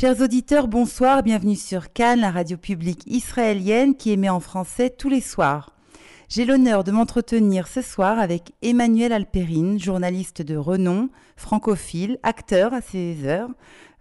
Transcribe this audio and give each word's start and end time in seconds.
Chers 0.00 0.22
auditeurs, 0.22 0.66
bonsoir, 0.66 1.22
bienvenue 1.22 1.56
sur 1.56 1.92
Cannes, 1.92 2.22
la 2.22 2.30
radio 2.30 2.56
publique 2.56 3.02
israélienne 3.06 3.94
qui 3.94 4.12
émet 4.12 4.30
en 4.30 4.40
français 4.40 4.88
tous 4.88 5.10
les 5.10 5.20
soirs. 5.20 5.76
J'ai 6.30 6.46
l'honneur 6.46 6.84
de 6.84 6.90
m'entretenir 6.90 7.68
ce 7.68 7.82
soir 7.82 8.18
avec 8.18 8.52
Emmanuel 8.62 9.12
Alperine, 9.12 9.78
journaliste 9.78 10.40
de 10.40 10.56
renom, 10.56 11.10
francophile, 11.36 12.18
acteur 12.22 12.72
à 12.72 12.80
ses 12.80 13.26
heures, 13.26 13.50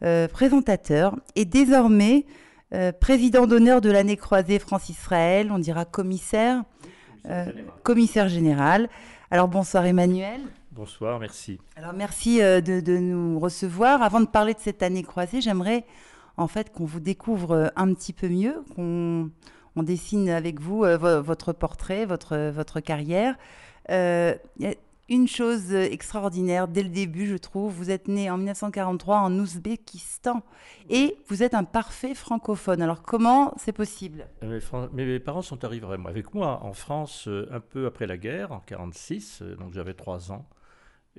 euh, 0.01 0.29
présentateur 0.29 1.17
et 1.35 1.43
désormais 1.43 2.25
euh, 2.73 2.93
président 2.93 3.45
d'honneur 3.45 3.81
de 3.81 3.91
l'année 3.91 4.15
croisée 4.15 4.59
France-Israël, 4.59 5.51
on 5.51 5.59
dira 5.59 5.83
commissaire, 5.83 6.63
euh, 7.25 7.47
commissaire 7.83 8.29
général. 8.29 8.87
Alors 9.31 9.49
bonsoir 9.49 9.85
Emmanuel. 9.85 10.39
Bonsoir, 10.83 11.19
merci. 11.19 11.59
Alors 11.75 11.91
merci 11.91 12.41
euh, 12.41 12.61
de, 12.61 12.79
de 12.79 12.95
nous 12.97 13.37
recevoir. 13.37 14.01
Avant 14.01 14.21
de 14.21 14.27
parler 14.27 14.53
de 14.53 14.59
cette 14.61 14.81
année 14.81 15.03
croisée, 15.03 15.41
j'aimerais 15.41 15.85
en 16.37 16.47
fait 16.47 16.71
qu'on 16.71 16.85
vous 16.85 17.01
découvre 17.01 17.69
un 17.75 17.93
petit 17.93 18.13
peu 18.13 18.29
mieux, 18.29 18.63
qu'on 18.73 19.29
on 19.75 19.83
dessine 19.83 20.29
avec 20.29 20.61
vous 20.61 20.85
euh, 20.85 20.95
vo- 20.97 21.21
votre 21.21 21.51
portrait, 21.51 22.05
votre, 22.05 22.49
votre 22.51 22.79
carrière. 22.79 23.35
Euh, 23.89 24.35
Il 24.57 24.67
y 24.67 24.69
a 24.69 24.75
une 25.09 25.27
chose 25.27 25.73
extraordinaire 25.73 26.69
dès 26.69 26.83
le 26.83 26.89
début, 26.89 27.27
je 27.27 27.35
trouve. 27.35 27.73
Vous 27.73 27.91
êtes 27.91 28.07
né 28.07 28.29
en 28.31 28.37
1943 28.37 29.17
en 29.17 29.37
Ouzbékistan 29.37 30.43
et 30.89 31.17
vous 31.27 31.43
êtes 31.43 31.55
un 31.55 31.65
parfait 31.65 32.15
francophone. 32.15 32.81
Alors 32.81 33.01
comment 33.01 33.53
c'est 33.57 33.73
possible? 33.73 34.27
Euh, 34.45 34.61
Mes, 34.93 35.05
mes 35.05 35.19
parents 35.19 35.41
sont 35.41 35.61
arrivés 35.65 35.87
avec 36.07 36.33
moi 36.33 36.61
en 36.63 36.71
France 36.71 37.27
euh, 37.27 37.49
un 37.51 37.59
peu 37.59 37.85
après 37.85 38.07
la 38.07 38.15
guerre, 38.15 38.53
en 38.53 38.59
46, 38.61 39.41
euh, 39.41 39.55
donc 39.57 39.73
j'avais 39.73 39.93
3 39.93 40.31
ans. 40.31 40.45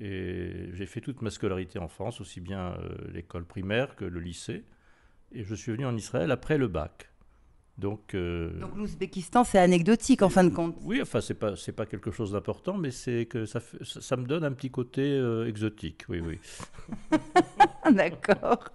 Et 0.01 0.71
j'ai 0.73 0.87
fait 0.87 0.99
toute 0.99 1.21
ma 1.21 1.29
scolarité 1.29 1.77
en 1.77 1.87
France, 1.87 2.21
aussi 2.21 2.41
bien 2.41 2.73
euh, 2.73 2.97
l'école 3.13 3.45
primaire 3.45 3.95
que 3.95 4.03
le 4.03 4.19
lycée. 4.19 4.65
Et 5.31 5.43
je 5.43 5.53
suis 5.53 5.71
venu 5.71 5.85
en 5.85 5.95
Israël 5.95 6.31
après 6.31 6.57
le 6.57 6.67
bac. 6.67 7.10
Donc, 7.77 8.13
euh, 8.13 8.59
Donc 8.59 8.75
l'Ouzbékistan, 8.75 9.43
c'est 9.43 9.57
anecdotique 9.57 10.21
en 10.21 10.29
fin 10.29 10.43
de 10.43 10.49
compte. 10.49 10.75
oui, 10.83 11.01
enfin, 11.01 11.21
c'est 11.21 11.33
pas, 11.33 11.55
c'est 11.55 11.71
pas 11.71 11.85
quelque 11.85 12.11
chose 12.11 12.33
d'important, 12.33 12.77
mais 12.77 12.91
c'est 12.91 13.25
que 13.25 13.45
ça, 13.45 13.59
me 14.17 14.25
donne 14.25 14.43
un 14.43 14.51
petit 14.51 14.69
côté 14.69 15.01
euh, 15.01 15.47
exotique, 15.47 16.03
oui, 16.09 16.19
oui. 16.19 16.39
D'accord. 17.91 18.65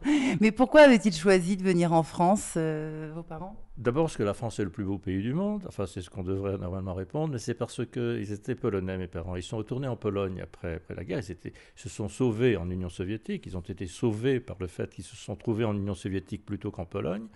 Mais 0.41 0.50
pourquoi 0.50 0.83
avaient-ils 0.83 1.14
choisi 1.14 1.56
de 1.56 1.62
venir 1.62 1.92
en 1.92 2.02
France, 2.02 2.55
euh, 2.56 3.12
vos 3.14 3.22
parents? 3.22 3.62
D'abord 3.77 4.05
parce 4.06 4.17
que 4.17 4.22
la 4.22 4.33
France 4.34 4.58
est 4.58 4.64
le 4.64 4.70
plus 4.70 4.84
beau 4.84 4.97
pays 4.98 5.20
du 5.22 5.34
monde, 5.34 5.62
enfin 5.69 5.84
c'est 5.86 6.00
ce 6.00 6.08
qu'on 6.08 6.22
devrait 6.24 6.56
normalement 6.56 6.94
répondre, 6.94 7.33
mais 7.34 7.39
c'est 7.39 7.55
parce 7.55 7.84
qu'ils 7.86 8.33
étaient 8.33 8.55
polonais, 8.55 8.97
mes 8.97 9.06
parents. 9.06 9.36
Ils 9.36 9.42
sont 9.42 9.58
retournés 9.58 9.86
en 9.86 9.97
Pologne 9.97 10.41
après, 10.42 10.77
après 10.77 10.94
la 10.94 11.05
guerre, 11.05 11.20
ils, 11.20 11.30
étaient- 11.30 11.52
ils 11.77 11.80
se 11.80 11.91
sont 11.91 12.08
sauvés 12.08 12.56
en 12.56 12.70
Union 12.70 12.89
soviétique, 12.89 13.44
ils 13.47 13.56
ont 13.56 13.61
été 13.61 13.86
sauvés 13.86 14.41
par 14.41 14.56
le 14.58 14.67
fait 14.67 14.92
qu'ils 14.94 15.05
se 15.05 15.14
sont 15.14 15.36
trouvés 15.36 15.64
en 15.67 15.77
Union 15.77 15.94
soviétique 15.94 16.44
plutôt 16.47 16.70
qu'en 16.70 16.86
Pologne. 16.86 17.27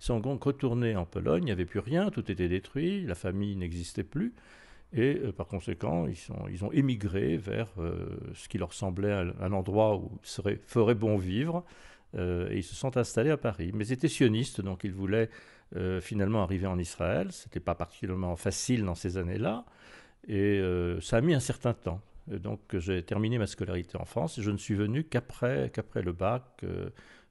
Sont 0.00 0.18
donc 0.18 0.42
retournés 0.42 0.96
en 0.96 1.04
Pologne, 1.04 1.42
il 1.42 1.46
n'y 1.46 1.52
avait 1.52 1.66
plus 1.66 1.78
rien, 1.78 2.10
tout 2.10 2.32
était 2.32 2.48
détruit, 2.48 3.04
la 3.06 3.14
famille 3.14 3.54
n'existait 3.54 4.02
plus. 4.02 4.34
Et 4.92 5.20
euh, 5.22 5.32
par 5.32 5.46
conséquent, 5.46 6.06
ils, 6.06 6.16
sont, 6.16 6.46
ils 6.50 6.64
ont 6.64 6.72
émigré 6.72 7.36
vers 7.36 7.68
euh, 7.78 8.06
ce 8.34 8.48
qui 8.48 8.58
leur 8.58 8.72
semblait 8.72 9.12
un, 9.12 9.52
endroit 9.52 9.96
où 9.96 10.10
serait, 10.22 10.58
ferait 10.66 10.94
bon 10.94 11.16
vivre. 11.16 11.64
euh, 12.16 12.50
et 12.50 12.56
ils 12.56 12.62
se 12.64 12.74
sont 12.74 12.96
installés 12.96 13.30
à 13.30 13.36
Paris. 13.36 13.72
Mais 13.74 13.86
ils 13.86 13.92
étaient 13.92 14.08
sionistes, 14.08 14.60
donc 14.60 14.84
ils 14.84 14.92
voulaient 14.92 15.28
finalement 16.00 16.42
arriver 16.42 16.66
en 16.66 16.80
Israël. 16.80 17.30
Ce 17.30 17.46
n'était 17.46 17.60
pas 17.60 17.76
particulièrement 17.76 18.34
facile 18.34 18.84
dans 18.84 18.96
ces 18.96 19.18
années-là. 19.18 19.64
Et 20.26 20.60
ça 21.00 21.18
a 21.18 21.20
mis 21.20 21.32
un 21.32 21.38
certain 21.38 21.74
temps. 21.74 22.00
Donc 22.26 22.60
j'ai 22.76 23.04
terminé 23.04 23.38
ma 23.38 23.46
scolarité 23.46 23.96
en 23.96 24.04
France 24.04 24.36
et 24.38 24.42
je 24.42 24.50
ne 24.50 24.56
suis 24.56 24.74
venu 24.74 25.04
qu'après 25.04 25.70
qu'après 25.72 26.02
le 26.02 26.10
bac, 26.10 26.64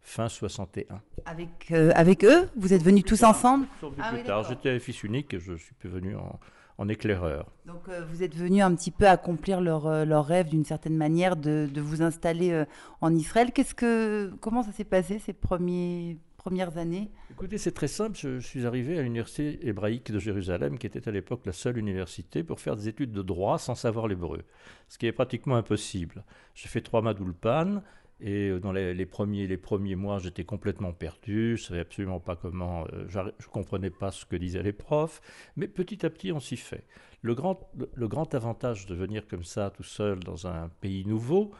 fin 0.02 0.28
61. 0.30 1.02
avec, 1.26 1.50
euh, 1.72 1.92
avec 1.96 2.24
eux 2.26 2.50
Vous 2.56 2.74
êtes 2.74 2.84
venus 2.84 3.04
tous 3.04 3.24
ensemble? 3.24 3.68
Plus 3.80 3.90
Ah 4.02 4.12
oui, 4.14 4.24
tard, 4.24 4.44
j'étais 4.48 4.80
fils 4.80 5.04
unique 5.04 5.34
et 5.34 5.40
je 5.40 5.54
suis 5.56 5.76
venu 5.84 6.16
en, 6.16 6.40
en 6.80 6.88
éclaireur. 6.88 7.46
Donc 7.66 7.88
euh, 7.90 8.06
vous 8.10 8.24
êtes 8.24 8.36
venus 8.36 8.64
un 8.64 8.74
petit 8.74 8.92
peu 8.92 9.08
accomplir 9.08 9.62
leur, 9.62 9.86
euh, 9.86 10.06
leur 10.06 10.26
rêve 10.26 10.48
d'une 10.50 10.66
certaine 10.66 10.96
manière 10.98 11.36
de, 11.36 11.68
de 11.72 11.82
vous 11.82 12.02
installer 12.02 12.52
euh, 12.52 12.66
en 13.02 13.14
Israël. 13.14 13.52
Qu'est-ce 13.54 13.76
que, 13.76 14.32
comment 14.40 14.64
ça 14.64 14.72
s'est 14.72 14.86
passé 14.86 15.20
ces 15.20 15.34
premiers, 15.34 16.18
premières 16.38 16.78
années? 16.78 17.12
Écoutez, 17.32 17.58
c'est 17.58 17.74
très 17.74 17.88
simple. 17.90 18.18
Je, 18.18 18.40
je 18.40 18.48
suis 18.48 18.66
arrivé 18.66 18.98
à 18.98 19.02
l'université 19.02 19.68
hébraïque 19.68 20.12
de 20.12 20.20
Jérusalem, 20.20 20.78
qui 20.78 20.88
était 20.88 21.08
à 21.08 21.12
l'époque 21.12 21.46
la 21.46 21.52
seule 21.52 21.78
université 21.78 22.44
pour 22.44 22.60
faire 22.62 22.76
des 22.78 22.88
études 22.88 23.12
de 23.12 23.22
droit 23.22 23.60
sans 23.60 23.76
savoir 23.76 24.08
l'hébreu, 24.08 24.44
ce 24.88 24.98
qui 24.98 25.06
est 25.06 25.12
pratiquement 25.12 25.58
impossible. 25.58 26.24
J'ai 26.56 26.70
fait 26.70 26.82
trois 26.82 27.02
mois 27.02 27.14
d'Ulpan, 27.14 27.82
et 28.22 28.50
euh, 28.50 28.60
dans 28.60 28.72
les, 28.72 28.94
les 28.94 29.06
premiers, 29.06 29.48
les 29.48 29.58
premiers 29.58 29.96
mois, 29.96 30.20
j'étais 30.20 30.44
complètement 30.44 30.92
perdu. 30.94 31.58
Je 31.58 31.64
savais 31.64 31.80
absolument 31.82 32.20
pas 32.20 32.36
comment. 32.36 32.86
euh, 32.94 33.08
je 33.40 33.48
comprenais 33.48 33.90
pas 33.90 34.12
ce 34.12 34.26
que 34.26 34.36
disaient 34.36 34.64
les 34.64 34.74
profs, 34.74 35.22
mais 35.56 35.68
petit 35.68 36.06
à 36.06 36.10
petit, 36.10 36.32
on 36.32 36.40
s'y 36.40 36.58
fait. 36.58 36.84
Le 37.22 37.36
grand, 37.36 37.70
le, 37.96 38.08
grand 38.08 38.34
avantage 38.36 38.86
de 38.86 38.96
venir 38.96 39.28
comme 39.28 39.44
ça, 39.44 39.70
tout 39.70 39.84
seul, 39.84 40.20
dans 40.20 40.48
un 40.48 40.70
pays 40.82 41.06
nouveau. 41.06 41.52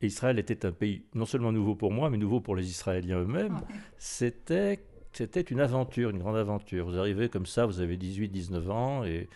et 0.00 0.06
Israël 0.06 0.38
était 0.38 0.66
un 0.66 0.72
pays 0.72 1.04
non 1.14 1.26
seulement 1.26 1.52
nouveau 1.52 1.74
pour 1.74 1.92
moi, 1.92 2.10
mais 2.10 2.18
nouveau 2.18 2.40
pour 2.40 2.56
les 2.56 2.68
Israéliens 2.68 3.20
eux-mêmes. 3.20 3.60
C'était 3.98 4.80
c'était 5.12 5.40
une 5.40 5.60
aventure, 5.60 6.10
une 6.10 6.18
grande 6.18 6.36
aventure. 6.36 6.86
Vous 6.86 6.98
arrivez 6.98 7.28
comme 7.28 7.46
ça, 7.46 7.66
vous 7.66 7.80
avez 7.80 7.96
18, 7.96 8.28
19 8.28 8.70
ans 8.70 9.04
et 9.04 9.28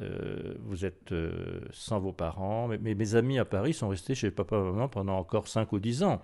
euh, 0.00 0.54
vous 0.60 0.84
êtes 0.84 1.12
euh, 1.12 1.60
sans 1.72 2.00
vos 2.00 2.12
parents. 2.12 2.68
Mais, 2.68 2.94
mes 2.94 3.14
amis 3.14 3.38
à 3.38 3.44
Paris 3.44 3.74
sont 3.74 3.88
restés 3.88 4.14
chez 4.14 4.30
papa 4.30 4.56
et 4.56 4.62
maman 4.62 4.88
pendant 4.88 5.18
encore 5.18 5.48
5 5.48 5.72
ou 5.72 5.78
10 5.78 6.02
ans. 6.04 6.22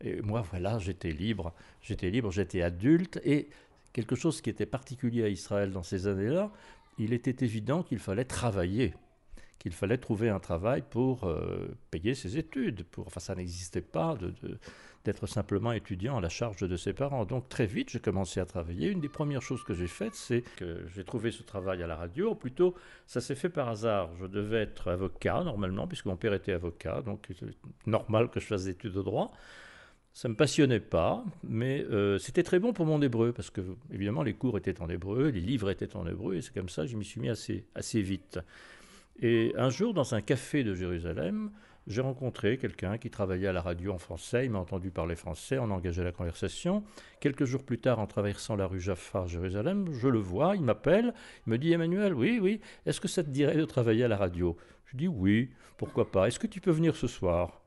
Et 0.00 0.22
moi, 0.22 0.44
voilà, 0.50 0.78
j'étais 0.78 1.10
libre. 1.10 1.52
J'étais 1.82 2.10
libre, 2.10 2.30
j'étais 2.30 2.62
adulte. 2.62 3.20
Et 3.24 3.48
quelque 3.92 4.14
chose 4.14 4.40
qui 4.40 4.50
était 4.50 4.66
particulier 4.66 5.24
à 5.24 5.28
Israël 5.28 5.72
dans 5.72 5.82
ces 5.82 6.06
années-là, 6.06 6.50
il 6.98 7.12
était 7.12 7.44
évident 7.44 7.82
qu'il 7.82 7.98
fallait 7.98 8.24
travailler 8.24 8.94
qu'il 9.58 9.72
fallait 9.72 9.98
trouver 9.98 10.28
un 10.28 10.38
travail 10.38 10.82
pour 10.88 11.24
euh, 11.24 11.68
payer 11.90 12.14
ses 12.14 12.38
études. 12.38 12.84
Pour, 12.84 13.06
enfin, 13.06 13.20
ça 13.20 13.34
n'existait 13.34 13.80
pas 13.80 14.16
de, 14.16 14.32
d'être 15.04 15.26
simplement 15.26 15.72
étudiant 15.72 16.18
à 16.18 16.20
la 16.20 16.28
charge 16.28 16.60
de 16.60 16.76
ses 16.76 16.92
parents. 16.92 17.24
Donc 17.24 17.48
très 17.48 17.66
vite, 17.66 17.90
j'ai 17.90 18.00
commencé 18.00 18.40
à 18.40 18.46
travailler. 18.46 18.88
Une 18.88 19.00
des 19.00 19.08
premières 19.08 19.42
choses 19.42 19.64
que 19.64 19.74
j'ai 19.74 19.86
faites, 19.86 20.14
c'est 20.14 20.42
que 20.56 20.86
j'ai 20.94 21.04
trouvé 21.04 21.30
ce 21.30 21.42
travail 21.42 21.82
à 21.82 21.86
la 21.86 21.96
radio. 21.96 22.32
Ou 22.32 22.34
plutôt, 22.34 22.74
ça 23.06 23.20
s'est 23.20 23.34
fait 23.34 23.48
par 23.48 23.68
hasard. 23.68 24.10
Je 24.20 24.26
devais 24.26 24.62
être 24.62 24.88
avocat 24.88 25.42
normalement, 25.44 25.86
puisque 25.86 26.06
mon 26.06 26.16
père 26.16 26.34
était 26.34 26.52
avocat, 26.52 27.02
donc 27.02 27.28
normal 27.86 28.28
que 28.30 28.40
je 28.40 28.46
fasse 28.46 28.64
des 28.64 28.70
études 28.70 28.92
de 28.92 29.02
droit. 29.02 29.32
Ça 30.12 30.26
ne 30.26 30.32
me 30.32 30.36
passionnait 30.36 30.80
pas, 30.80 31.24
mais 31.44 31.84
euh, 31.84 32.18
c'était 32.18 32.42
très 32.42 32.58
bon 32.58 32.72
pour 32.72 32.86
mon 32.86 33.00
hébreu, 33.02 33.32
parce 33.32 33.50
que 33.50 33.60
évidemment 33.92 34.24
les 34.24 34.34
cours 34.34 34.58
étaient 34.58 34.80
en 34.80 34.88
hébreu, 34.88 35.28
les 35.28 35.40
livres 35.40 35.70
étaient 35.70 35.94
en 35.94 36.06
hébreu, 36.08 36.34
et 36.34 36.42
c'est 36.42 36.52
comme 36.52 36.68
ça 36.68 36.82
que 36.82 36.88
je 36.88 36.96
m'y 36.96 37.04
suis 37.04 37.20
mis 37.20 37.28
assez, 37.28 37.66
assez 37.76 38.02
vite. 38.02 38.40
Et 39.20 39.52
un 39.56 39.70
jour, 39.70 39.94
dans 39.94 40.14
un 40.14 40.20
café 40.20 40.62
de 40.62 40.74
Jérusalem, 40.74 41.50
j'ai 41.88 42.02
rencontré 42.02 42.58
quelqu'un 42.58 42.98
qui 42.98 43.10
travaillait 43.10 43.48
à 43.48 43.52
la 43.52 43.62
radio 43.62 43.92
en 43.92 43.98
français. 43.98 44.44
Il 44.44 44.50
m'a 44.50 44.58
entendu 44.58 44.90
parler 44.90 45.16
français, 45.16 45.58
on 45.58 45.70
a 45.70 45.74
engagé 45.74 46.04
la 46.04 46.12
conversation. 46.12 46.84
Quelques 47.18 47.44
jours 47.44 47.64
plus 47.64 47.78
tard, 47.78 47.98
en 47.98 48.06
traversant 48.06 48.56
la 48.56 48.66
rue 48.66 48.80
Jaffa 48.80 49.22
à 49.22 49.26
Jérusalem, 49.26 49.86
je 49.92 50.08
le 50.08 50.18
vois, 50.18 50.54
il 50.54 50.62
m'appelle, 50.62 51.14
il 51.46 51.50
me 51.50 51.58
dit 51.58 51.72
Emmanuel, 51.72 52.14
oui, 52.14 52.38
oui, 52.40 52.60
est-ce 52.84 53.00
que 53.00 53.08
ça 53.08 53.24
te 53.24 53.30
dirait 53.30 53.56
de 53.56 53.64
travailler 53.64 54.04
à 54.04 54.08
la 54.08 54.18
radio? 54.18 54.56
Je 54.84 54.96
dis 54.96 55.08
oui, 55.08 55.50
pourquoi 55.78 56.10
pas. 56.10 56.28
Est-ce 56.28 56.38
que 56.38 56.46
tu 56.46 56.60
peux 56.60 56.70
venir 56.70 56.94
ce 56.94 57.06
soir? 57.06 57.62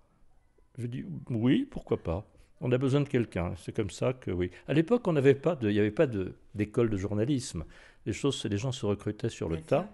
Je 0.77 0.87
dis 0.87 1.03
oui, 1.29 1.67
pourquoi 1.69 1.97
pas. 1.97 2.25
On 2.61 2.71
a 2.71 2.77
besoin 2.77 3.01
de 3.01 3.09
quelqu'un. 3.09 3.53
C'est 3.57 3.75
comme 3.75 3.89
ça 3.89 4.13
que 4.13 4.29
oui. 4.29 4.51
À 4.67 4.73
l'époque, 4.73 5.07
on 5.07 5.13
n'avait 5.13 5.33
pas 5.33 5.55
de, 5.55 5.67
il 5.69 5.73
n'y 5.73 5.79
avait 5.79 5.89
pas 5.89 6.07
d'école 6.53 6.91
de 6.91 6.97
journalisme. 6.97 7.65
Les 8.05 8.13
choses, 8.13 8.45
les 8.45 8.57
gens 8.57 8.71
se 8.71 8.85
recrutaient 8.85 9.29
sur 9.29 9.49
le 9.49 9.57
tas. 9.57 9.89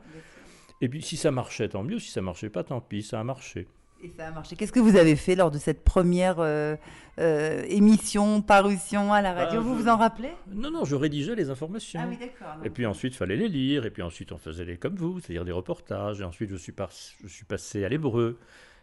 Et 0.82 0.90
puis 0.90 1.02
si 1.02 1.18
ça 1.18 1.32
marchait, 1.32 1.70
tant 1.70 1.84
mieux. 1.84 2.00
Si 2.00 2.12
ça 2.12 2.22
marchait 2.22 2.50
pas, 2.50 2.64
tant 2.64 2.82
pis. 2.82 3.02
Ça 3.04 3.20
a 3.20 3.24
marché. 3.24 3.68
Et 4.04 4.10
ça 4.16 4.28
a 4.28 4.32
marché. 4.32 4.56
Qu'est-ce 4.56 4.72
que 4.72 4.80
vous 4.80 4.96
avez 4.96 5.16
fait 5.16 5.36
lors 5.36 5.50
de 5.50 5.58
cette 5.58 5.84
première 5.84 6.36
euh, 6.40 6.76
euh, 7.18 7.64
émission, 7.68 8.42
parution 8.44 9.12
à 9.12 9.24
la 9.24 9.34
radio 9.34 9.60
Ah, 9.60 9.64
Vous 9.64 9.76
je- 9.76 9.82
vous 9.84 9.90
en 9.90 9.98
rappelez? 9.98 10.30
Non, 10.54 10.70
non, 10.70 10.86
je 10.86 10.96
rédigeais 10.96 11.34
les 11.36 11.50
informations. 11.50 12.00
Ah 12.04 12.08
oui, 12.08 12.16
d'accord. 12.18 12.64
Et 12.64 12.70
puis 12.70 12.86
ensuite, 12.86 13.14
il 13.14 13.18
fallait 13.18 13.38
les 13.38 13.48
lire. 13.48 13.86
Et 13.88 13.90
puis 13.90 14.04
ensuite, 14.04 14.32
on 14.32 14.38
faisait 14.38 14.66
les 14.66 14.78
comme 14.78 14.96
vous, 14.96 15.20
c'est-à-dire 15.20 15.46
des 15.46 15.52
reportages. 15.52 16.22
Et 16.22 16.24
ensuite, 16.24 16.52
je 16.52 16.56
suis, 16.58 16.72
par- 16.74 16.92
je 17.24 17.28
suis 17.28 17.46
passé 17.46 17.84
à 17.86 17.90
l'hébreu. 17.90 18.38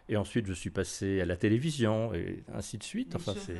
Et 0.07 0.17
ensuite, 0.17 0.45
je 0.45 0.53
suis 0.53 0.69
passé 0.69 1.19
à 1.21 1.25
la 1.25 1.35
télévision. 1.35 2.13
Et 2.13 2.43
ainsi 2.53 2.77
de 2.77 2.83
suite. 2.83 3.13
Les 3.13 3.15
Enfin, 3.15 3.33
c'est... 3.43 3.55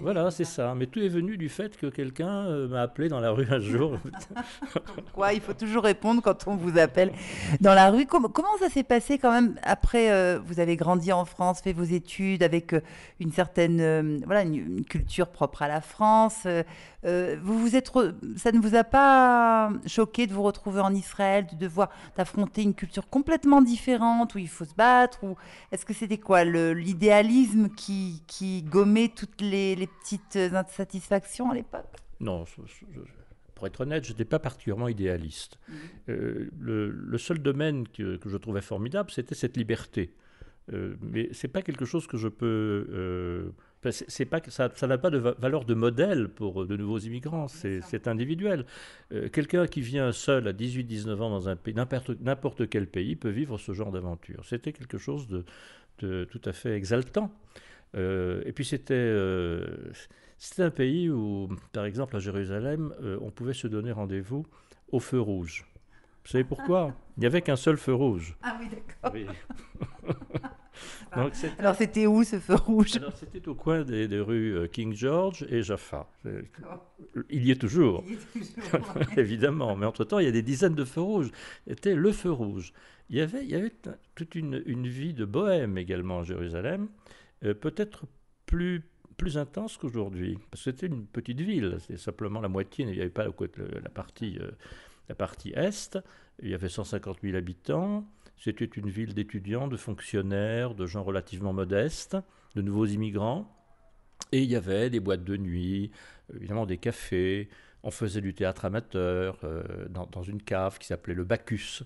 Voilà, 0.00 0.30
c'est 0.30 0.44
ça. 0.44 0.74
Mais 0.74 0.86
tout 0.86 0.98
est 1.00 1.08
venu 1.08 1.36
du 1.36 1.50
fait 1.50 1.76
que 1.76 1.86
quelqu'un 1.88 2.46
euh, 2.46 2.68
m'a 2.68 2.80
appelé 2.80 3.08
dans 3.10 3.20
la 3.20 3.30
rue 3.32 3.46
un 3.50 3.58
jour. 3.58 3.98
Quoi, 5.12 5.34
il 5.34 5.40
faut 5.42 5.52
toujours 5.52 5.82
répondre 5.84 6.22
quand 6.22 6.46
on 6.46 6.56
vous 6.56 6.78
appelle 6.78 7.12
dans 7.60 7.74
la 7.74 7.90
rue. 7.90 8.06
Com- 8.06 8.28
comment 8.32 8.56
ça 8.58 8.70
s'est 8.70 8.82
passé 8.82 9.18
quand 9.18 9.30
même 9.30 9.56
après 9.62 10.10
euh, 10.10 10.38
Vous 10.42 10.58
avez 10.60 10.76
grandi 10.76 11.12
en 11.12 11.24
France, 11.26 11.60
fait 11.60 11.72
vos 11.74 11.84
études 11.84 12.42
avec 12.42 12.72
euh, 12.72 12.80
une 13.20 13.32
certaine, 13.32 13.80
euh, 13.80 14.18
voilà, 14.24 14.42
une, 14.42 14.54
une 14.54 14.84
culture 14.84 15.28
propre 15.28 15.60
à 15.62 15.68
la 15.68 15.80
France. 15.82 16.46
vous 17.04 17.58
vous 17.58 17.76
êtes, 17.76 17.90
re- 17.90 18.14
ça 18.36 18.52
ne 18.52 18.58
vous 18.58 18.74
a 18.74 18.84
pas 18.84 19.70
choqué 19.86 20.26
de 20.26 20.32
vous 20.32 20.42
retrouver 20.42 20.80
en 20.80 20.94
Israël, 20.94 21.46
de 21.52 21.56
devoir 21.56 21.90
d'affronter 22.16 22.62
une 22.62 22.74
culture 22.74 23.08
complètement 23.08 23.60
différente 23.62 24.34
où 24.34 24.38
il 24.38 24.48
faut 24.48 24.64
se 24.64 24.74
battre, 24.74 25.22
où 25.24 25.36
Est-ce 25.72 25.84
que 25.84 25.94
c'était 25.94 26.18
quoi 26.18 26.44
L'idéalisme 26.44 27.68
qui, 27.70 28.22
qui 28.26 28.62
gommait 28.62 29.08
toutes 29.08 29.40
les, 29.40 29.74
les 29.74 29.86
petites 29.86 30.36
insatisfactions 30.36 31.50
à 31.50 31.54
l'époque? 31.54 31.96
Non, 32.20 32.44
pour 33.54 33.66
être 33.66 33.80
honnête, 33.80 34.04
je 34.04 34.12
n'étais 34.12 34.24
pas 34.24 34.38
particulièrement 34.38 34.88
idéaliste. 34.88 35.58
Mmh. 35.68 35.74
Euh, 36.10 36.50
le, 36.60 37.18
seul 37.18 37.40
domaine 37.40 37.88
que, 37.88 38.16
que 38.16 38.28
je 38.28 38.36
trouvais 38.36 38.60
formidable, 38.60 39.10
c'était 39.10 39.34
cette 39.34 39.56
liberté. 39.56 40.14
Euh, 40.72 40.96
mais 41.00 41.28
c'est 41.32 41.48
pas 41.48 41.62
quelque 41.62 41.84
chose 41.84 42.06
que 42.06 42.16
je 42.16 42.28
peux. 42.28 43.52
Euh, 43.86 43.90
c'est 43.92 44.24
pas 44.24 44.40
ça, 44.48 44.70
ça 44.74 44.86
n'a 44.86 44.98
pas 44.98 45.10
de 45.10 45.18
valeur 45.18 45.64
de 45.64 45.74
modèle 45.74 46.28
pour 46.28 46.66
de 46.66 46.76
nouveaux 46.76 46.98
immigrants. 46.98 47.48
C'est 47.48 48.08
individuel. 48.08 48.64
Euh, 49.12 49.28
quelqu'un 49.28 49.66
qui 49.66 49.80
vient 49.80 50.12
seul 50.12 50.48
à 50.48 50.52
18-19 50.52 51.20
ans 51.20 51.30
dans 51.30 51.48
un 51.48 51.56
pays, 51.56 51.74
n'importe 51.74 52.68
quel 52.68 52.86
pays, 52.86 53.16
peut 53.16 53.30
vivre 53.30 53.58
ce 53.58 53.72
genre 53.72 53.92
d'aventure. 53.92 54.44
C'était 54.44 54.72
quelque 54.72 54.98
chose 54.98 55.28
de, 55.28 55.44
de, 56.00 56.24
tout 56.24 56.42
à 56.44 56.52
fait 56.52 56.74
exaltant. 56.74 57.30
et 57.94 58.52
puis 58.54 58.64
c'était 58.64 59.14
c'était 60.38 60.62
un 60.62 60.70
pays 60.70 61.10
où, 61.10 61.48
par 61.72 61.84
exemple 61.84 62.16
à 62.16 62.20
Jérusalem, 62.20 62.94
on 63.20 63.30
pouvait 63.30 63.54
se 63.54 63.66
donner 63.66 63.92
rendez-vous 63.92 64.46
au 64.92 65.00
feu 65.00 65.20
rouge. 65.20 65.66
Vous 66.24 66.32
savez 66.32 66.44
pourquoi? 66.44 66.94
Il 67.16 67.20
n'y 67.20 67.26
avait 67.26 67.42
qu'un 67.42 67.56
seul 67.56 67.76
feu 67.76 67.94
rouge. 67.94 68.36
Ah 68.42 68.58
oui, 68.60 68.68
d'accord. 68.68 69.14
Oui. 69.14 69.26
Alors 71.58 71.74
c'était 71.74 72.06
où 72.06 72.24
ce 72.24 72.38
feu 72.38 72.54
rouge? 72.54 72.96
Alors 72.96 73.16
c'était 73.16 73.46
au 73.48 73.54
coin 73.54 73.82
des, 73.82 74.20
rues 74.20 74.56
euh, 74.56 74.66
King 74.66 74.94
George 74.94 75.46
et 75.48 75.62
Jaffa. 75.62 76.08
Il 77.30 77.44
y 77.46 77.50
est 77.50 77.56
toujours, 77.56 78.04
il 78.06 78.12
y 78.12 78.14
est 78.14 78.40
toujours 78.40 78.84
évidemment. 79.16 79.76
Mais 79.76 79.86
entre-temps, 79.86 80.18
il 80.18 80.26
y 80.26 80.28
a 80.28 80.32
des 80.32 80.42
dizaines 80.42 80.74
de 80.74 80.84
feux 80.84 81.00
rouges. 81.00 81.30
C'était 81.66 81.94
le 81.94 82.12
feu 82.12 82.30
rouge. 82.30 82.72
Il 83.10 83.16
y 83.16 83.20
avait, 83.20 83.42
il 83.42 83.50
y 83.50 83.54
avait 83.54 83.72
toute 84.14 84.34
une, 84.34 84.86
vie 84.86 85.14
de 85.14 85.24
bohème 85.24 85.78
également 85.78 86.20
à 86.20 86.22
Jérusalem, 86.24 86.88
euh, 87.44 87.54
peut-être 87.54 88.04
plus 88.46 88.82
plus 89.18 89.36
intense 89.36 89.76
qu'aujourd'hui, 89.76 90.38
parce 90.50 90.64
que 90.64 90.70
c'était 90.70 90.86
une 90.86 91.04
petite 91.04 91.40
ville, 91.40 91.78
c'est 91.80 91.98
simplement 91.98 92.40
la 92.40 92.48
moitié, 92.48 92.84
il 92.84 92.92
n'y 92.92 93.00
avait 93.00 93.10
pas 93.10 93.24
la 93.24 93.90
partie, 93.90 94.38
euh, 94.40 94.52
la 95.08 95.14
partie 95.16 95.52
est, 95.56 95.98
il 96.40 96.48
y 96.48 96.54
avait 96.54 96.68
150 96.68 97.18
000 97.22 97.36
habitants, 97.36 98.06
c'était 98.38 98.64
une 98.64 98.88
ville 98.88 99.14
d'étudiants, 99.14 99.68
de 99.68 99.76
fonctionnaires, 99.76 100.74
de 100.74 100.86
gens 100.86 101.02
relativement 101.02 101.52
modestes, 101.52 102.16
de 102.54 102.62
nouveaux 102.62 102.86
immigrants. 102.86 103.52
Et 104.32 104.42
il 104.42 104.50
y 104.50 104.56
avait 104.56 104.90
des 104.90 105.00
boîtes 105.00 105.24
de 105.24 105.36
nuit, 105.36 105.90
évidemment 106.34 106.66
des 106.66 106.78
cafés. 106.78 107.48
On 107.82 107.90
faisait 107.90 108.20
du 108.20 108.34
théâtre 108.34 108.64
amateur 108.64 109.38
euh, 109.44 109.62
dans, 109.88 110.22
une 110.22 110.42
cave 110.42 110.78
qui 110.78 110.86
s'appelait 110.86 111.14
le 111.14 111.24
Bacchus, 111.24 111.82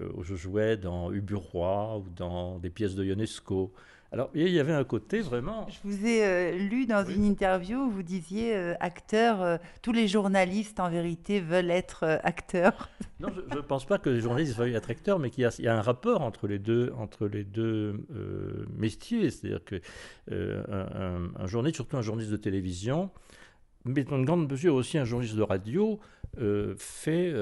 euh, 0.00 0.10
où 0.14 0.22
je 0.22 0.34
jouais 0.34 0.76
dans 0.76 1.12
Uburoi 1.12 1.98
ou 1.98 2.06
dans 2.16 2.58
des 2.58 2.70
pièces 2.70 2.94
de 2.94 3.04
Ionesco. 3.04 3.72
Alors, 4.12 4.28
il 4.34 4.48
y 4.48 4.58
avait 4.58 4.72
un 4.72 4.82
côté 4.82 5.20
vraiment. 5.20 5.68
Je 5.68 5.78
vous 5.84 6.04
ai 6.04 6.24
euh, 6.24 6.58
lu 6.58 6.86
dans 6.86 7.04
une 7.04 7.24
interview 7.24 7.78
où 7.78 7.90
vous 7.90 8.02
disiez 8.02 8.56
euh, 8.56 8.74
acteur, 8.80 9.40
euh, 9.40 9.56
tous 9.82 9.92
les 9.92 10.08
journalistes 10.08 10.80
en 10.80 10.90
vérité 10.90 11.40
veulent 11.40 11.70
être 11.70 12.18
acteurs. 12.24 12.88
Non, 13.20 13.28
je 13.50 13.56
ne 13.56 13.60
pense 13.60 13.84
pas 13.84 13.98
que 13.98 14.10
les 14.10 14.20
journalistes 14.20 14.56
veuillent 14.56 14.74
être 14.74 14.90
acteurs, 14.90 15.20
mais 15.20 15.30
qu'il 15.30 15.48
y, 15.58 15.68
a 15.68 15.78
un 15.78 15.82
rapport 15.82 16.22
entre 16.22 16.48
les 16.48 16.58
deux, 16.58 16.92
entre 16.96 17.26
les 17.26 17.44
deux 17.44 18.04
métiers. 18.76 19.30
C'est-à-dire 19.30 19.62
qu'un 19.62 19.78
un, 20.30 21.46
journaliste, 21.46 21.76
surtout 21.76 21.98
un 21.98 22.02
journaliste 22.02 22.32
de 22.32 22.38
télévision, 22.38 23.10
mais 23.84 24.04
dans 24.04 24.16
une 24.16 24.24
grande 24.24 24.50
mesure 24.50 24.74
aussi 24.74 24.98
un 24.98 25.04
journaliste 25.04 25.36
de 25.36 25.42
radio, 25.42 26.00
fait, 26.76 27.32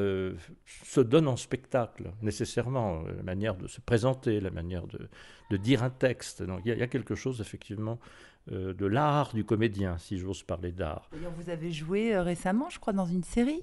se 0.85 1.01
donne 1.01 1.29
en 1.29 1.37
spectacle 1.37 2.11
nécessairement, 2.23 3.03
la 3.03 3.23
manière 3.23 3.55
de 3.55 3.67
se 3.67 3.81
présenter, 3.81 4.41
la 4.41 4.51
manière 4.51 4.87
de, 4.87 5.09
de 5.51 5.57
dire 5.57 5.83
un 5.83 5.91
texte. 5.91 6.43
Donc 6.43 6.61
il 6.65 6.77
y, 6.77 6.83
a 6.83 6.87
quelque 6.87 7.15
chose 7.15 7.41
effectivement 7.41 7.99
euh, 8.53 8.73
de 8.73 8.87
l'art 8.87 9.35
du 9.35 9.45
comédien, 9.45 9.99
si 9.99 10.19
j'ose 10.19 10.43
parler 10.43 10.73
d'art. 10.73 11.11
Vous 11.37 11.51
avez 11.51 11.71
joué 11.73 12.15
euh, 12.15 12.23
récemment, 12.23 12.71
je 12.71 12.79
crois, 12.79 12.93
dans 12.93 13.07
une 13.07 13.25
série 13.25 13.63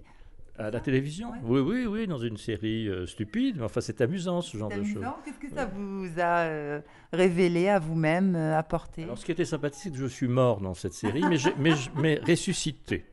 à 0.57 0.71
la 0.71 0.79
télévision 0.79 1.31
Oui, 1.43 1.59
oui, 1.59 1.85
oui, 1.85 2.07
dans 2.07 2.17
une 2.17 2.37
série 2.37 2.87
euh, 2.87 3.05
stupide. 3.05 3.57
Mais 3.57 3.63
enfin, 3.63 3.81
c'est 3.81 4.01
amusant 4.01 4.41
ce 4.41 4.57
genre 4.57 4.69
de 4.69 4.83
choses. 4.83 5.03
Qu'est-ce 5.23 5.39
que 5.39 5.53
ça 5.53 5.65
vous 5.65 6.07
a 6.19 6.81
révélé 7.11 7.69
à 7.69 7.79
vous-même, 7.79 8.35
apporté? 8.35 9.03
Alors, 9.03 9.17
ce 9.17 9.25
qui 9.25 9.31
était 9.31 9.45
sympathique, 9.45 9.81
c'est 9.83 9.91
que 9.91 9.97
je 9.97 10.05
suis 10.05 10.27
mort 10.27 10.61
dans 10.61 10.73
cette 10.73 10.93
série, 10.93 11.23
mais, 11.29 11.37
mais, 11.57 11.73
mais 11.95 12.21
ressuscité. 12.25 13.05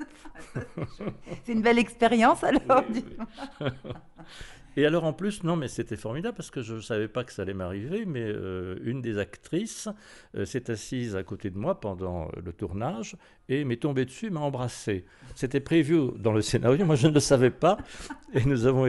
c'est 1.44 1.52
une 1.52 1.62
belle 1.62 1.78
expérience 1.78 2.44
alors. 2.44 2.84
Oui, 2.90 3.04
Et 4.76 4.86
alors 4.86 5.04
en 5.04 5.12
plus, 5.12 5.44
non, 5.44 5.56
mais 5.56 5.69
c'était 5.69 5.96
formidable 5.96 6.36
parce 6.36 6.50
que 6.50 6.62
je 6.62 6.74
ne 6.74 6.80
savais 6.80 7.08
pas 7.08 7.24
que 7.24 7.32
ça 7.32 7.42
allait 7.42 7.52
m'arriver, 7.52 8.04
mais 8.06 8.24
euh, 8.24 8.76
une 8.84 9.02
des 9.02 9.19
actrices 9.19 9.88
euh, 10.34 10.46
s'est 10.46 10.70
assise 10.70 11.14
à 11.14 11.22
côté 11.22 11.50
de 11.50 11.58
moi 11.58 11.78
pendant 11.78 12.24
euh, 12.24 12.40
le 12.42 12.52
tournage 12.52 13.16
et 13.48 13.64
m'est 13.64 13.76
tombée 13.76 14.06
dessus, 14.06 14.30
m'a 14.30 14.40
embrassé. 14.40 15.04
C'était 15.34 15.60
prévu 15.60 15.98
dans 16.19 16.32
le 16.32 16.40
scénario, 16.40 16.86
moi 16.86 16.96
je 16.96 17.06
ne 17.06 17.12
le 17.12 17.20
savais 17.20 17.50
pas, 17.50 17.76
et 18.34 18.44
nous 18.46 18.64
avons 18.66 18.86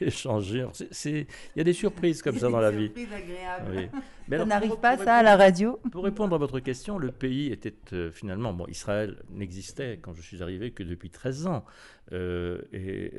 échangé. 0.00 0.64
Il 1.04 1.26
y 1.56 1.60
a 1.60 1.64
des 1.64 1.72
surprises 1.72 2.22
comme 2.22 2.38
ça 2.38 2.48
dans 2.48 2.60
la 2.60 2.70
vie. 2.70 2.86
Surprises 2.86 3.12
agréables. 3.12 3.90
Mais 4.28 4.38
ça 4.38 4.44
n'arrive 4.44 4.76
pas 4.80 4.96
ça 4.96 5.16
à 5.16 5.22
la 5.22 5.36
radio. 5.36 5.80
Pour 5.92 6.02
répondre 6.02 6.34
à 6.34 6.38
votre 6.38 6.58
question, 6.58 6.98
le 6.98 7.12
pays 7.12 7.52
était 7.52 7.74
finalement, 8.12 8.52
bon, 8.52 8.66
Israël 8.66 9.22
n'existait 9.30 9.98
quand 10.02 10.14
je 10.14 10.22
suis 10.22 10.42
arrivé 10.42 10.72
que 10.72 10.82
depuis 10.82 11.10
13 11.10 11.46
ans. 11.46 11.64
et 12.12 13.12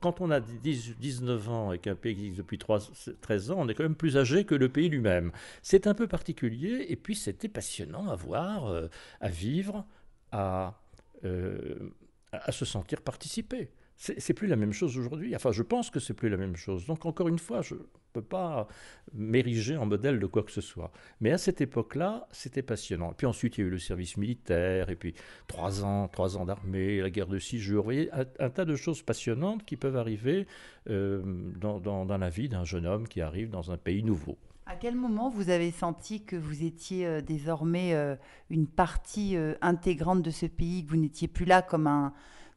quand 0.00 0.20
on 0.20 0.30
a 0.30 0.40
19 0.40 1.48
ans 1.48 1.72
et 1.72 1.78
qu'un 1.78 1.94
pays 1.94 2.12
existe 2.12 2.38
depuis 2.38 2.58
13 2.58 3.50
ans, 3.50 3.56
on 3.58 3.68
est 3.68 3.74
quand 3.74 3.82
même 3.82 3.94
plus 3.94 4.16
âgé 4.16 4.44
que 4.44 4.54
le 4.54 4.68
pays 4.68 4.88
lui-même. 4.88 5.32
C'est 5.62 5.86
un 5.86 5.94
peu 5.94 6.06
particulier, 6.06 6.86
et 6.88 6.96
puis 6.96 7.14
c'était 7.14 7.48
passionnant 7.48 8.08
à 8.08 8.16
voir, 8.16 8.66
euh, 8.66 8.88
à 9.20 9.28
vivre, 9.28 9.86
à, 10.30 10.80
euh, 11.24 11.90
à 12.32 12.52
se 12.52 12.64
sentir 12.64 13.00
participer. 13.02 13.70
C'est 14.04 14.34
plus 14.34 14.48
la 14.48 14.56
même 14.56 14.72
chose 14.72 14.98
aujourd'hui. 14.98 15.36
Enfin, 15.36 15.52
je 15.52 15.62
pense 15.62 15.88
que 15.88 16.00
c'est 16.00 16.12
plus 16.12 16.28
la 16.28 16.36
même 16.36 16.56
chose. 16.56 16.86
Donc, 16.86 17.06
encore 17.06 17.28
une 17.28 17.38
fois, 17.38 17.62
je 17.62 17.76
ne 17.76 17.80
peux 18.12 18.20
pas 18.20 18.66
m'ériger 19.14 19.76
en 19.76 19.86
modèle 19.86 20.18
de 20.18 20.26
quoi 20.26 20.42
que 20.42 20.50
ce 20.50 20.60
soit. 20.60 20.90
Mais 21.20 21.30
à 21.30 21.38
cette 21.38 21.60
époque-là, 21.60 22.26
c'était 22.32 22.62
passionnant. 22.62 23.12
Et 23.12 23.14
puis 23.14 23.28
ensuite, 23.28 23.58
il 23.58 23.60
y 23.60 23.64
a 23.64 23.68
eu 23.68 23.70
le 23.70 23.78
service 23.78 24.16
militaire, 24.16 24.90
et 24.90 24.96
puis 24.96 25.14
trois 25.46 25.84
ans, 25.84 26.08
trois 26.08 26.36
ans 26.36 26.44
d'armée, 26.44 27.00
la 27.00 27.10
guerre 27.10 27.28
de 27.28 27.38
six 27.38 27.60
jours. 27.60 27.84
Vous 27.84 27.92
voyez, 27.92 28.10
un, 28.40 28.50
tas 28.50 28.64
de 28.64 28.74
choses 28.74 29.02
passionnantes 29.02 29.64
qui 29.64 29.76
peuvent 29.76 29.96
arriver 29.96 30.48
euh, 30.90 31.22
dans, 31.60 32.04
la 32.04 32.28
vie 32.28 32.48
d'un 32.48 32.64
jeune 32.64 32.86
homme 32.86 33.06
qui 33.06 33.20
arrive 33.20 33.50
dans 33.50 33.70
un 33.70 33.76
pays 33.76 34.02
nouveau. 34.02 34.36
À 34.66 34.74
quel 34.74 34.96
moment 34.96 35.30
vous 35.30 35.48
avez 35.48 35.70
senti 35.70 36.24
que 36.24 36.34
vous 36.34 36.64
étiez 36.64 37.06
euh, 37.06 37.20
désormais 37.20 37.94
euh, 37.94 38.16
une 38.50 38.66
partie 38.66 39.36
intégrante 39.60 40.22
de 40.22 40.30
ce 40.32 40.46
pays, 40.46 40.84
que 40.84 40.90
vous 40.90 40.96
n'étiez 40.96 41.28
plus 41.28 41.44
là 41.44 41.62
comme 41.62 41.86
un 41.86 42.12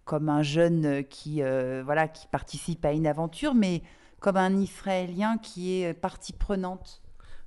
comme 0.06 0.30
un 0.30 0.44
jeune 0.44 1.04
qui, 1.06 1.42
euh, 1.42 1.82
voilà, 1.84 2.08
qui 2.08 2.28
participe 2.28 2.86
à 2.86 2.94
une 2.94 3.08
aventure, 3.08 3.56
mais 3.56 3.82
comme 4.20 4.38
un 4.38 4.56
Israélien 4.58 5.38
qui 5.38 5.82
est 5.82 5.94
partie 5.94 6.34
prenante 6.34 7.02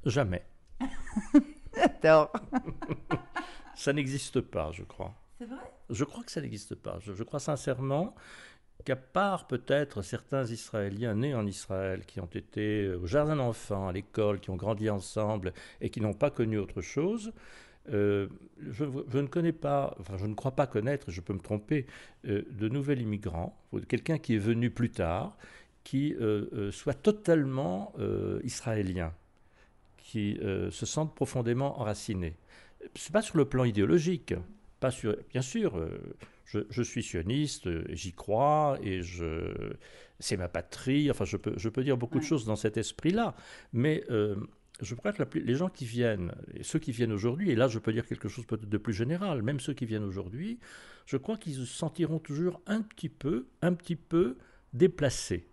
Jamais. 0.05 0.45
J'adore. 1.77 2.33
ça 3.75 3.93
n'existe 3.93 4.41
pas, 4.41 4.71
je 4.73 4.83
crois. 4.83 5.15
C'est 5.39 5.47
vrai? 5.47 5.57
Je 5.91 6.05
crois 6.05 6.25
que 6.25 6.31
ça 6.31 6.41
n'existe 6.41 6.75
pas. 6.75 6.99
Je, 7.01 7.13
je, 7.15 7.23
crois 7.23 7.41
sincèrement 7.41 8.15
qu'à 8.85 8.97
part 8.97 9.47
peut-être 9.47 10.03
certains 10.03 10.45
Israéliens 10.45 11.15
nés 11.15 11.35
en 11.35 11.47
Israël 11.47 12.05
qui 12.07 12.21
ont 12.21 12.31
été 12.33 12.89
au 12.89 13.07
jardin 13.07 13.37
d'enfants, 13.37 13.89
à 13.89 13.93
l'école, 13.93 14.41
qui 14.41 14.51
ont 14.51 14.57
grandi 14.57 14.91
ensemble 14.91 15.53
et 15.81 15.91
qui 15.91 16.01
n'ont 16.01 16.15
pas 16.15 16.31
connu 16.31 16.59
autre 16.59 16.81
chose, 16.81 17.33
euh, 17.93 18.29
je, 18.71 18.85
ne 18.85 19.27
connais 19.27 19.53
pas, 19.53 19.97
enfin 20.01 20.17
je 20.17 20.27
ne 20.27 20.35
crois 20.35 20.53
pas 20.53 20.67
connaître, 20.67 21.11
je 21.11 21.21
peux 21.21 21.33
me 21.33 21.41
tromper, 21.41 21.87
euh, 22.27 22.43
de 22.51 22.69
nouvel 22.69 23.01
immigrant, 23.01 23.57
quelqu'un 23.89 24.19
qui 24.19 24.35
est 24.35 24.39
venu 24.39 24.71
plus 24.71 24.91
tard, 24.91 25.37
qui 25.85 26.15
euh, 26.15 26.71
soit 26.71 26.95
totalement 26.95 27.95
israélien, 28.45 29.13
qui 29.99 30.39
se 30.71 30.87
sente 30.87 31.15
profondément 31.15 31.81
enraciné. 31.81 32.35
C'est 32.95 33.13
pas 33.13 33.23
sur 33.23 33.37
le 33.37 33.45
plan 33.45 33.65
idéologique, 33.65 34.35
pas 34.81 34.91
sur, 34.91 35.17
bien 35.33 35.43
sûr, 35.43 35.89
je, 36.45 36.83
suis 36.83 37.03
sioniste, 37.03 37.69
j'y 37.93 38.13
crois 38.13 38.79
et 38.83 39.03
je, 39.03 39.73
c'est 40.21 40.37
ma 40.37 40.49
patrie. 40.49 41.11
Enfin, 41.11 41.25
je 41.25 41.37
peux, 41.37 41.55
je 41.57 41.69
peux 41.69 41.83
dire 41.83 41.97
beaucoup 41.97 42.19
de 42.19 42.25
choses 42.25 42.45
dans 42.45 42.57
cet 42.57 42.77
esprit-là, 42.77 43.35
mais 43.73 44.05
je 44.81 44.95
crois 44.95 45.13
que 45.13 45.39
les 45.39 45.55
gens 45.55 45.69
qui 45.69 45.85
viennent, 45.85 46.33
et 46.55 46.63
ceux 46.63 46.79
qui 46.79 46.93
viennent 46.93 47.13
aujourd'hui, 47.13 47.51
et 47.51 47.55
là 47.55 47.69
je 47.69 47.79
peux 47.79 47.93
dire 47.93 48.07
quelque 48.07 48.29
chose 48.29 48.47
peut-être 48.47 48.69
de 48.69 48.79
plus 48.79 48.95
général, 48.95 49.43
même 49.43 49.61
ceux 49.61 49.75
qui 49.75 49.87
viennent 49.87 50.05
aujourd'hui, 50.05 50.59
je 51.07 51.17
crois 51.17 51.37
qu'ils 51.37 51.55
se 51.55 51.65
sentiront 51.65 52.19
toujours 52.19 52.61
un 52.67 52.83
petit 52.83 53.09
peu, 53.09 53.49
un 53.63 53.73
petit 53.73 53.97
peu 53.97 54.37
déplacés. 54.73 55.49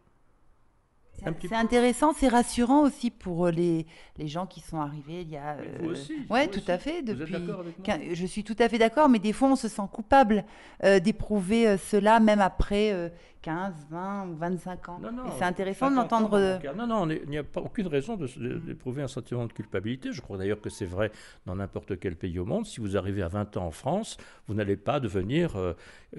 C'est 1.41 1.55
intéressant, 1.55 2.13
c'est 2.13 2.27
rassurant 2.27 2.83
aussi 2.83 3.09
pour 3.09 3.45
euh, 3.47 3.51
les, 3.51 3.85
les 4.17 4.27
gens 4.27 4.45
qui 4.45 4.59
sont 4.59 4.79
arrivés 4.79 5.21
il 5.21 5.29
y 5.29 5.37
a. 5.37 5.57
vous 5.79 5.91
aussi. 5.91 6.13
Ouais, 6.29 6.47
tout 6.47 6.63
à 6.67 6.77
fait. 6.77 7.01
Depuis. 7.01 7.31
Vous 7.31 7.35
êtes 7.35 7.49
avec 7.49 7.87
moi? 7.87 8.13
je 8.13 8.25
suis 8.25 8.43
tout 8.43 8.55
à 8.59 8.69
fait 8.69 8.77
d'accord, 8.77 9.09
mais 9.09 9.19
des 9.19 9.33
fois 9.33 9.49
on 9.49 9.55
se 9.55 9.67
sent 9.67 9.81
coupable 9.91 10.43
euh, 10.83 10.99
d'éprouver 10.99 11.67
euh, 11.67 11.77
cela, 11.77 12.19
même 12.19 12.41
après 12.41 13.11
15, 13.45 13.73
20 13.91 14.27
ou 14.29 14.35
25 14.37 14.89
ans. 14.89 14.99
C'est 15.37 15.43
intéressant 15.45 15.91
de 15.91 15.95
50 15.95 16.13
ans, 16.13 16.19
l'entendre. 16.19 16.39
dans 16.39 16.53
mon 16.55 16.59
cas. 16.59 16.73
Non, 16.73 16.87
non, 16.87 17.09
il 17.09 17.29
n'y 17.29 17.37
a 17.37 17.43
pas 17.43 17.61
aucune 17.61 17.85
raison 17.85 18.17
d'éprouver 18.17 19.03
un 19.03 19.07
sentiment 19.07 19.45
de 19.45 19.53
culpabilité. 19.53 20.11
Je 20.11 20.21
crois 20.21 20.37
d'ailleurs 20.39 20.59
que 20.59 20.71
c'est 20.71 20.85
vrai 20.87 21.11
dans 21.45 21.55
n'importe 21.55 21.99
quel 21.99 22.15
pays 22.15 22.39
au 22.39 22.45
monde. 22.45 22.65
Si 22.65 22.79
vous 22.81 22.97
arrivez 22.97 23.21
à 23.21 23.27
20 23.27 23.55
ans 23.57 23.67
en 23.67 23.71
France, 23.71 24.17
vous 24.47 24.55
n'allez 24.55 24.77
pas 24.77 24.99
devenir 24.99 25.55
euh, 25.57 25.73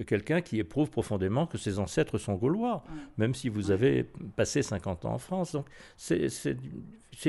quelqu'un 0.06 0.40
qui 0.40 0.61
éprouve 0.61 0.88
profondément 0.88 1.47
que 1.49 1.59
ses 1.59 1.80
ancêtres 1.80 2.16
sont 2.18 2.35
gaulois, 2.35 2.85
Ouais. 2.88 3.00
même 3.18 3.35
si 3.35 3.49
vous 3.49 3.68
Ouais. 3.68 3.73
avez 3.73 4.04
passé 4.37 4.62
50 4.62 5.04
ans 5.04 5.14
en 5.14 5.18
France. 5.18 5.50
Donc 5.52 5.66
c'est- 5.97 6.28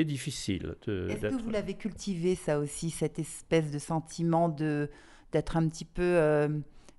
difficile. 0.04 0.76
Est-ce 0.86 1.20
que 1.36 1.42
vous 1.42 1.50
l'avez 1.50 1.74
cultivé, 1.74 2.36
ça 2.36 2.60
aussi, 2.60 2.90
cette 2.90 3.18
espèce 3.18 3.72
de 3.72 3.78
sentiment 3.80 4.48
de 4.48 4.88
d'être 5.32 5.56
un 5.58 5.68
petit 5.68 5.84
peu 5.84 6.02
euh, 6.02 6.48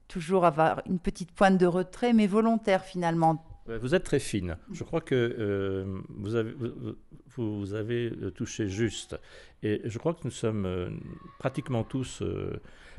toujours 0.10 0.44
avoir 0.44 0.82
une 0.88 1.00
petite 1.00 1.32
pointe 1.32 1.58
de 1.58 1.66
retrait, 1.66 2.12
mais 2.12 2.28
volontaire 2.28 2.84
finalement 2.84 3.46
Vous 3.68 3.96
êtes 3.96 4.04
très 4.04 4.20
fine. 4.20 4.58
Je 4.74 4.84
crois 4.84 5.00
que 5.00 5.16
euh, 5.16 6.02
vous, 6.18 6.36
avez, 7.74 8.10
euh, 8.10 8.32
touché 8.32 8.68
juste. 8.68 9.18
Et 9.64 9.82
je 9.86 9.98
crois 9.98 10.14
que 10.14 10.22
nous 10.26 10.32
sommes 10.32 10.66
euh, 10.66 10.90
pratiquement 11.38 11.84
tous, 11.84 12.24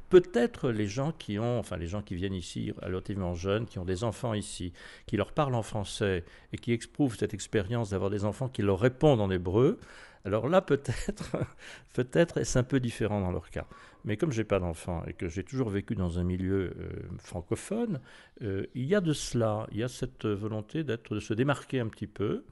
peut-être 0.08 0.70
les 0.70 0.86
gens 0.86 1.12
qui 1.12 1.38
ont, 1.38 1.58
enfin 1.58 1.76
les 1.76 1.86
gens 1.88 2.00
qui 2.00 2.14
viennent 2.14 2.34
ici 2.34 2.72
relativement 2.80 3.34
jeunes, 3.34 3.66
qui 3.66 3.78
ont 3.78 3.84
des 3.84 4.04
enfants 4.04 4.32
ici, 4.32 4.72
qui 5.06 5.16
leur 5.16 5.32
parlent 5.32 5.56
en 5.56 5.62
français 5.62 6.24
et 6.52 6.58
qui 6.58 6.72
éprouvent 6.72 7.16
cette 7.16 7.34
expérience 7.34 7.90
d'avoir 7.90 8.10
des 8.10 8.24
enfants 8.24 8.48
qui 8.48 8.62
leur 8.62 8.78
répondent 8.78 9.20
en 9.20 9.30
hébreu. 9.30 9.78
Alors 10.24 10.48
là, 10.48 10.60
peut-être, 10.60 11.36
peut-être 11.94 12.38
est-ce 12.38 12.58
un 12.58 12.62
peu 12.62 12.78
différent 12.78 13.20
dans 13.20 13.32
leur 13.32 13.50
cas? 13.50 13.66
Mais 14.04 14.16
comme 14.16 14.32
j'ai 14.32 14.44
pas 14.44 14.58
d'enfants 14.58 15.02
et 15.06 15.12
que 15.12 15.28
j'ai 15.28 15.44
toujours 15.44 15.68
vécu 15.70 15.94
dans 15.94 16.18
un 16.18 16.24
milieu 16.24 16.72
euh, 16.78 16.90
francophone, 17.18 18.00
euh, 18.42 18.66
il 18.74 18.84
y 18.84 18.94
a 18.94 19.00
de 19.00 19.12
cela, 19.12 19.66
il 19.72 19.78
y 19.78 19.82
a 19.82 19.88
cette 19.88 20.26
volonté 20.26 20.84
d'être, 20.84 21.14
de 21.14 21.20
se 21.20 21.34
démarquer 21.34 21.80
un 21.80 21.88
petit 21.88 22.06
peu, 22.06 22.44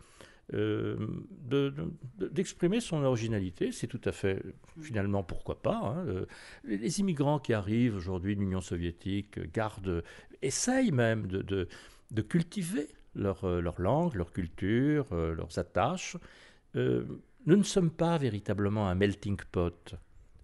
euh, 0.55 0.97
de- 1.31 1.75
de- 2.19 2.29
d'exprimer 2.29 2.81
son 2.81 3.03
originalité. 3.05 3.73
C'est 3.73 3.87
tout 3.87 4.01
à 4.05 4.13
fait, 4.13 4.43
finalement, 4.81 5.23
pourquoi 5.23 5.63
pas. 5.63 5.77
hein, 5.77 6.05
euh, 6.07 6.27
les, 6.65 7.01
immigrants 7.01 7.39
qui 7.39 7.53
arrivent 7.55 7.97
aujourd'hui 7.97 8.35
de 8.35 8.41
l'Union 8.41 8.61
soviétique 8.61 9.41
gardent, 9.53 10.03
essayent 10.43 10.93
même 10.93 11.27
de, 11.27 11.43
de- 11.43 12.23
cultiver 12.23 12.89
leur, 13.15 13.47
leur 13.61 13.81
langue, 13.81 14.15
leur 14.15 14.33
culture, 14.33 15.07
leurs 15.15 15.59
attaches. 15.59 16.17
Nous 16.75 17.57
ne 17.57 17.63
sommes 17.63 17.91
pas 17.91 18.19
véritablement 18.19 18.89
un 18.89 18.95
melting 18.95 19.39
pot. 19.53 19.95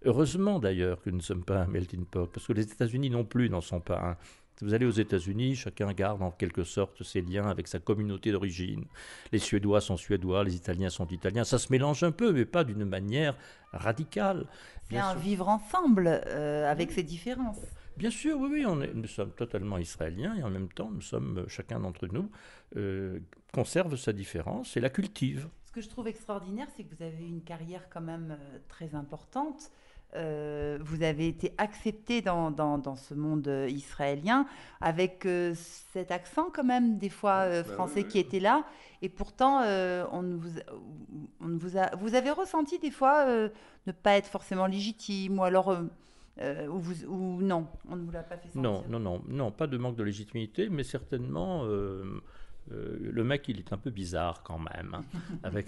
Heureusement 0.04 0.58
d'ailleurs 0.58 1.00
que 1.02 1.10
nous 1.10 1.16
ne 1.18 1.22
sommes 1.22 1.44
pas 1.44 1.58
un 1.62 1.66
melting 1.66 2.04
pot, 2.04 2.26
parce 2.26 2.46
que 2.46 2.52
les 2.52 2.62
États-Unis 2.64 3.10
non 3.10 3.24
plus 3.24 3.48
n'en 3.48 3.60
sont 3.60 3.80
pas 3.80 4.00
un. 4.10 4.16
Si 4.58 4.64
vous 4.64 4.72
allez 4.74 4.86
aux 4.86 4.90
États-Unis, 4.90 5.56
chacun 5.56 5.92
garde 5.92 6.22
en 6.22 6.30
quelque 6.30 6.62
sorte 6.62 7.02
ses 7.02 7.22
liens 7.22 7.48
avec 7.48 7.66
sa 7.66 7.80
communauté 7.80 8.30
d'origine. 8.30 8.84
Les 9.32 9.40
Suédois 9.40 9.80
sont 9.80 9.96
Suédois, 9.96 10.44
les 10.44 10.54
Italiens 10.54 10.90
sont 10.90 11.08
Italiens. 11.08 11.42
Ça 11.42 11.58
se 11.58 11.72
mélange 11.72 12.04
un 12.04 12.12
peu, 12.12 12.32
mais 12.32 12.44
pas 12.44 12.62
d'une 12.62 12.84
manière 12.84 13.36
radicale. 13.72 14.46
C'est 14.84 14.90
Bien 14.90 15.08
un 15.08 15.12
sûr. 15.12 15.20
vivre 15.20 15.48
ensemble 15.48 16.06
euh, 16.06 16.70
avec 16.70 16.92
ses 16.92 17.02
différences. 17.02 17.58
Bien 17.96 18.10
sûr, 18.10 18.38
oui, 18.38 18.48
oui, 18.52 18.64
on 18.66 18.80
est- 18.80 18.94
nous 18.94 19.08
sommes 19.08 19.32
totalement 19.32 19.78
israéliens 19.78 20.36
et 20.36 20.42
en 20.44 20.50
même 20.50 20.68
temps, 20.68 20.90
nous 20.92 21.00
sommes, 21.00 21.38
euh, 21.38 21.48
chacun 21.48 21.80
d'entre 21.80 22.06
nous, 22.06 22.30
euh, 22.76 23.18
conserve 23.52 23.96
sa 23.96 24.12
différence 24.12 24.76
et 24.76 24.80
la 24.80 24.90
cultive. 24.90 25.48
Ce 25.66 25.72
que 25.72 25.80
je 25.80 25.88
trouve 25.88 26.06
extraordinaire, 26.06 26.68
c'est 26.76 26.84
que 26.84 26.94
vous 26.94 27.02
avez 27.02 27.26
une 27.26 27.42
carrière 27.42 27.88
quand 27.90 28.00
même 28.00 28.38
très 28.68 28.94
importante. 28.94 29.70
Euh, 30.16 30.78
vous 30.80 31.02
avez 31.02 31.26
été 31.26 31.52
accepté 31.58 32.22
dans, 32.22 32.52
dans, 32.52 32.78
dans 32.78 32.94
ce 32.94 33.14
monde 33.14 33.48
euh, 33.48 33.68
israélien 33.68 34.46
avec 34.80 35.26
euh, 35.26 35.54
cet 35.92 36.12
accent 36.12 36.50
quand 36.54 36.62
même 36.62 36.98
des 36.98 37.08
fois 37.08 37.40
euh, 37.46 37.62
Bah 37.64 37.72
français 37.74 38.02
oui. 38.02 38.08
qui 38.08 38.18
était 38.20 38.38
là 38.38 38.64
et 39.02 39.08
pourtant 39.08 39.62
on 40.12 40.22
vous, 40.36 40.50
on 41.40 41.56
vous 41.58 41.76
a 41.76 41.94
vous 41.96 42.14
avez 42.14 42.30
ressenti 42.30 42.78
des 42.78 42.92
fois 42.92 43.26
ne 43.26 43.92
pas 43.92 44.12
être 44.16 44.28
forcément 44.28 44.66
légitime 44.66 45.38
ou 45.40 45.42
alors 45.42 45.76
ou, 46.70 46.78
vous- 46.78 47.04
ou 47.06 47.42
non 47.42 47.66
on 47.90 47.96
ne 47.96 48.04
vous 48.04 48.12
l'a 48.12 48.22
pas 48.22 48.36
fait 48.36 48.46
sentir 48.48 48.62
Non, 48.62 48.84
non, 48.88 49.00
non, 49.00 49.22
non, 49.28 49.50
pas 49.50 49.66
de 49.66 49.76
manque 49.78 49.96
de 49.96 50.04
légitimité, 50.04 50.68
mais 50.70 50.84
certainement, 50.84 51.64
euh, 52.72 52.96
le 53.00 53.24
mec, 53.24 53.46
il 53.48 53.58
est 53.58 53.72
un 53.72 53.76
peu 53.76 53.90
bizarre 53.90 54.42
quand 54.42 54.58
même. 54.58 54.94
hein, 54.94 55.04
avec... 55.42 55.66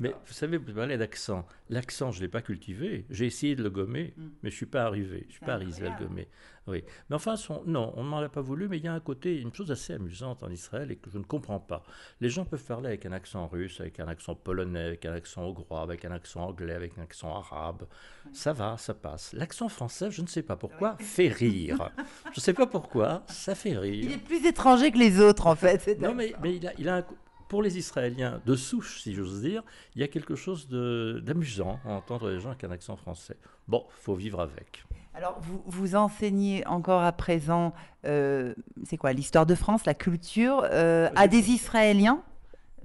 mais 0.00 0.10
vous 0.26 0.32
savez, 0.32 0.56
vous 0.56 0.72
parlez 0.72 0.98
d'accent. 0.98 1.46
L'accent, 1.70 2.10
je 2.10 2.18
ne 2.18 2.22
l'ai 2.24 2.28
pas 2.28 2.42
cultivé. 2.42 3.04
J'ai 3.10 3.26
essayé 3.26 3.54
de 3.56 3.62
le 3.62 3.70
gommer, 3.70 4.12
Mm. 4.16 4.22
mais 4.42 4.50
je 4.50 4.54
ne 4.54 4.56
suis 4.56 4.66
pas 4.66 4.84
arrivé. 4.84 5.20
Je 5.22 5.26
ne 5.26 5.30
suis 5.32 5.44
pas 5.46 5.54
arrivé 5.54 5.86
à 5.86 5.98
le 5.98 6.04
gommer. 6.06 6.28
Oui. 6.68 6.84
Mais 7.10 7.16
enfin, 7.16 7.36
son- 7.36 7.62
non, 7.66 7.92
on 7.96 8.04
ne 8.04 8.08
m'en 8.08 8.18
a 8.18 8.28
pas 8.28 8.40
voulu, 8.40 8.68
mais 8.68 8.78
il 8.78 8.84
y 8.84 8.88
a 8.88 8.92
un 8.94 9.00
côté, 9.00 9.40
une 9.40 9.52
chose 9.52 9.70
assez 9.72 9.94
amusante 9.94 10.42
en 10.44 10.48
Israël 10.50 10.92
et 10.92 10.96
que 10.96 11.10
je 11.10 11.18
ne 11.18 11.24
comprends 11.24 11.58
pas. 11.58 11.82
Les 12.20 12.28
gens 12.28 12.44
peuvent 12.44 12.62
parler 12.62 12.86
avec 12.88 13.04
un 13.04 13.10
accent 13.12 13.48
russe, 13.48 13.80
avec 13.80 13.98
un 13.98 14.06
accent 14.06 14.34
polonais, 14.36 14.84
avec 14.84 15.04
un 15.04 15.12
accent 15.12 15.42
hongrois, 15.42 15.82
avec 15.82 16.04
un 16.04 16.12
accent 16.12 16.44
anglais, 16.46 16.74
avec 16.74 16.96
un 16.98 17.02
accent 17.02 17.34
arabe. 17.36 17.86
Ça 18.32 18.52
va, 18.52 18.76
ça 18.78 18.94
passe. 18.94 19.32
L'accent 19.32 19.68
français, 19.68 20.10
je 20.12 20.22
ne 20.22 20.28
sais 20.28 20.42
pas 20.42 20.56
pourquoi, 20.56 20.96
fait 21.00 21.28
rire. 21.28 21.90
Je 22.26 22.38
ne 22.38 22.40
sais 22.40 22.54
pas 22.54 22.66
pourquoi, 22.66 23.24
ça 23.26 23.54
fait 23.56 23.70
il 23.70 23.78
rire. 23.78 24.12
est 24.12 24.18
plus 24.18 24.46
étranger 24.46 24.92
que 24.92 24.98
les 24.98 25.20
autres 25.20 25.46
en 25.48 25.56
fait 25.56 25.98
Non, 26.00 26.14
mais, 26.14 26.32
il, 26.44 26.66
a, 26.68 26.72
il 26.78 26.88
a 26.88 26.96
un 26.98 27.04
pour 27.52 27.62
les 27.62 27.76
Israéliens 27.76 28.40
de 28.46 28.56
souche, 28.56 29.02
si 29.02 29.12
j'ose 29.12 29.42
dire, 29.42 29.62
il 29.94 30.00
y 30.00 30.04
a 30.04 30.08
quelque 30.08 30.34
chose 30.34 30.68
d'amusant 30.70 31.78
à 31.84 31.90
entendre 31.90 32.30
les 32.30 32.40
gens 32.40 32.48
avec 32.48 32.64
un 32.64 32.70
accent 32.70 32.96
français. 32.96 33.36
Bon, 33.68 33.84
faut 33.90 34.14
vivre 34.14 34.40
avec. 34.40 34.86
Alors, 35.12 35.38
vous, 35.42 35.62
vous 35.66 35.94
enseignez 35.94 36.66
encore 36.66 37.02
à 37.02 37.12
présent, 37.12 37.74
euh, 38.06 38.54
c'est 38.84 38.96
quoi, 38.96 39.12
l'histoire 39.12 39.44
de 39.44 39.54
France, 39.54 39.84
la 39.84 39.92
culture, 39.92 40.66
euh, 40.72 41.10
à 41.14 41.28
des 41.28 41.50
Israéliens? 41.50 42.22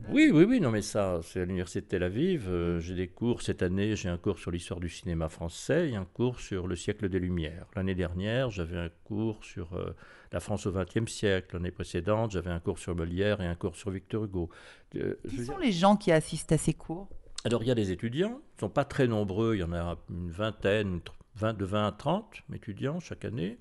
Oui, 0.09 0.29
oui, 0.33 0.45
oui, 0.47 0.59
non, 0.61 0.71
mais 0.71 0.81
ça, 0.81 1.19
c'est 1.23 1.41
à 1.41 1.45
l'Université 1.45 1.81
de 1.81 1.85
Tel 1.87 2.03
Aviv. 2.03 2.47
euh, 2.47 2.79
j'ai 2.79 2.95
des 2.95 3.07
cours, 3.07 3.41
cette 3.41 3.61
année, 3.61 3.95
j'ai 3.95 4.07
un 4.09 4.17
cours 4.17 4.39
sur 4.39 4.51
l'histoire 4.51 4.79
du 4.79 4.89
cinéma 4.89 5.27
français 5.27 5.89
et 5.89 5.95
un 5.95 6.05
cours 6.05 6.39
sur 6.39 6.67
le 6.67 6.75
siècle 6.75 7.09
des 7.09 7.19
Lumières. 7.19 7.65
L'année 7.75 7.95
dernière, 7.95 8.49
j'avais 8.49 8.77
un 8.77 8.89
cours 9.03 9.43
sur 9.43 9.73
euh, 9.75 9.93
la 10.31 10.39
France 10.39 10.65
au 10.65 10.71
XXe 10.71 11.11
siècle. 11.11 11.55
L'année 11.57 11.71
précédente, 11.71 12.31
j'avais 12.31 12.51
un 12.51 12.59
cours 12.59 12.79
sur 12.79 12.95
Molière 12.95 13.41
et 13.41 13.47
un 13.47 13.55
cours 13.55 13.75
sur 13.75 13.89
Victor 13.91 14.23
Hugo. 14.25 14.49
Euh, 14.95 15.15
Qui 15.27 15.37
sont 15.43 15.53
dire- 15.53 15.59
les 15.59 15.71
gens 15.73 15.97
qui 15.97 16.11
assistent 16.11 16.53
à 16.53 16.57
ces 16.57 16.73
cours? 16.73 17.09
Alors, 17.43 17.63
il 17.63 17.67
y 17.67 17.71
a 17.71 17.75
des 17.75 17.91
étudiants, 17.91 18.39
ils 18.53 18.55
ne 18.57 18.59
sont 18.61 18.69
pas 18.69 18.85
très 18.85 19.07
nombreux, 19.07 19.55
il 19.55 19.59
y 19.59 19.63
en 19.63 19.73
a 19.73 19.97
une 20.09 20.31
vingtaine, 20.31 20.99
tr- 20.99 21.11
20 21.35 21.53
de 21.53 21.65
20 21.65 21.87
à 21.87 21.91
30 21.91 22.33
étudiants 22.53 22.99
chaque 22.99 23.25
année. 23.25 23.57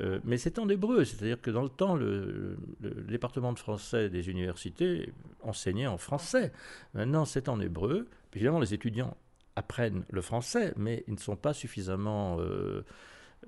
Euh, 0.00 0.20
mais 0.24 0.36
c'est 0.38 0.58
en 0.58 0.68
hébreu, 0.68 1.04
c'est-à-dire 1.04 1.40
que 1.40 1.50
dans 1.50 1.62
le 1.62 1.68
temps, 1.68 1.94
le, 1.94 2.56
département 2.80 3.52
de 3.52 3.58
français 3.58 4.08
des 4.10 4.28
universités 4.28 5.12
enseignait 5.42 5.86
en 5.86 5.98
français. 5.98 6.52
Maintenant, 6.94 7.24
c'est 7.24 7.48
en 7.48 7.60
hébreu. 7.60 8.08
Évidemment, 8.34 8.58
les 8.60 8.74
étudiants 8.74 9.16
apprennent 9.56 10.04
le 10.10 10.20
français, 10.20 10.74
mais 10.76 11.04
ils 11.08 11.14
ne 11.14 11.18
sont 11.18 11.36
pas 11.36 11.54
suffisamment... 11.54 12.38
euh, 12.40 12.84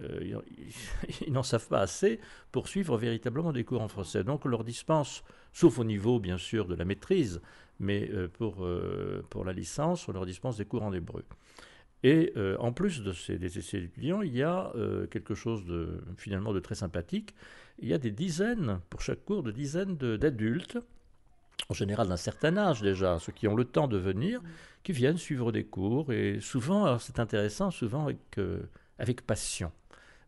euh, 0.02 0.40
ils- 1.20 1.32
n'en 1.32 1.42
savent 1.42 1.68
pas 1.68 1.80
assez 1.80 2.20
pour 2.52 2.68
suivre 2.68 2.96
véritablement 2.96 3.52
des 3.52 3.64
cours 3.64 3.82
en 3.82 3.88
français. 3.88 4.24
Donc 4.24 4.44
on 4.46 4.48
leur 4.48 4.64
dispense, 4.64 5.24
sauf 5.52 5.78
au 5.78 5.84
niveau 5.84 6.20
bien 6.20 6.38
sûr 6.38 6.66
de 6.66 6.74
la 6.74 6.84
maîtrise, 6.84 7.40
mais 7.80 8.10
pour, 8.38 8.66
pour 9.30 9.44
la 9.44 9.52
licence, 9.52 10.08
on 10.08 10.12
leur 10.12 10.26
dispense 10.26 10.56
des 10.56 10.64
cours 10.64 10.82
en 10.82 10.92
hébreu. 10.92 11.24
Et 12.04 12.32
euh, 12.36 12.56
en 12.60 12.72
plus 12.72 13.02
de 13.02 13.12
ces, 13.12 13.38
de 13.38 13.48
ces 13.48 13.78
étudiants, 13.84 14.22
il 14.22 14.36
y 14.36 14.42
a 14.42 14.70
euh, 14.76 15.06
quelque 15.08 15.34
chose 15.34 15.64
de 15.64 16.00
finalement 16.16 16.52
de 16.52 16.60
très 16.60 16.76
sympathique. 16.76 17.34
Il 17.80 17.88
y 17.88 17.94
a 17.94 17.98
des 17.98 18.12
dizaines, 18.12 18.80
pour 18.90 19.00
chaque 19.02 19.24
cours, 19.24 19.42
de 19.42 19.50
dizaines 19.50 19.96
d'adultes, 19.96 20.78
en 21.68 21.74
général 21.74 22.08
d'un 22.08 22.16
certain 22.16 22.56
âge 22.56 22.82
déjà, 22.82 23.18
ceux 23.18 23.32
qui 23.32 23.48
ont 23.48 23.56
le 23.56 23.64
temps 23.64 23.88
de 23.88 23.96
venir, 23.98 24.40
qui 24.84 24.92
viennent 24.92 25.18
suivre 25.18 25.50
des 25.52 25.64
cours. 25.64 26.12
Et 26.12 26.38
souvent, 26.40 26.98
c'est 26.98 27.18
intéressant, 27.18 27.70
souvent 27.70 28.04
avec, 28.04 28.18
euh, 28.38 28.60
avec 28.98 29.26
passion. 29.26 29.72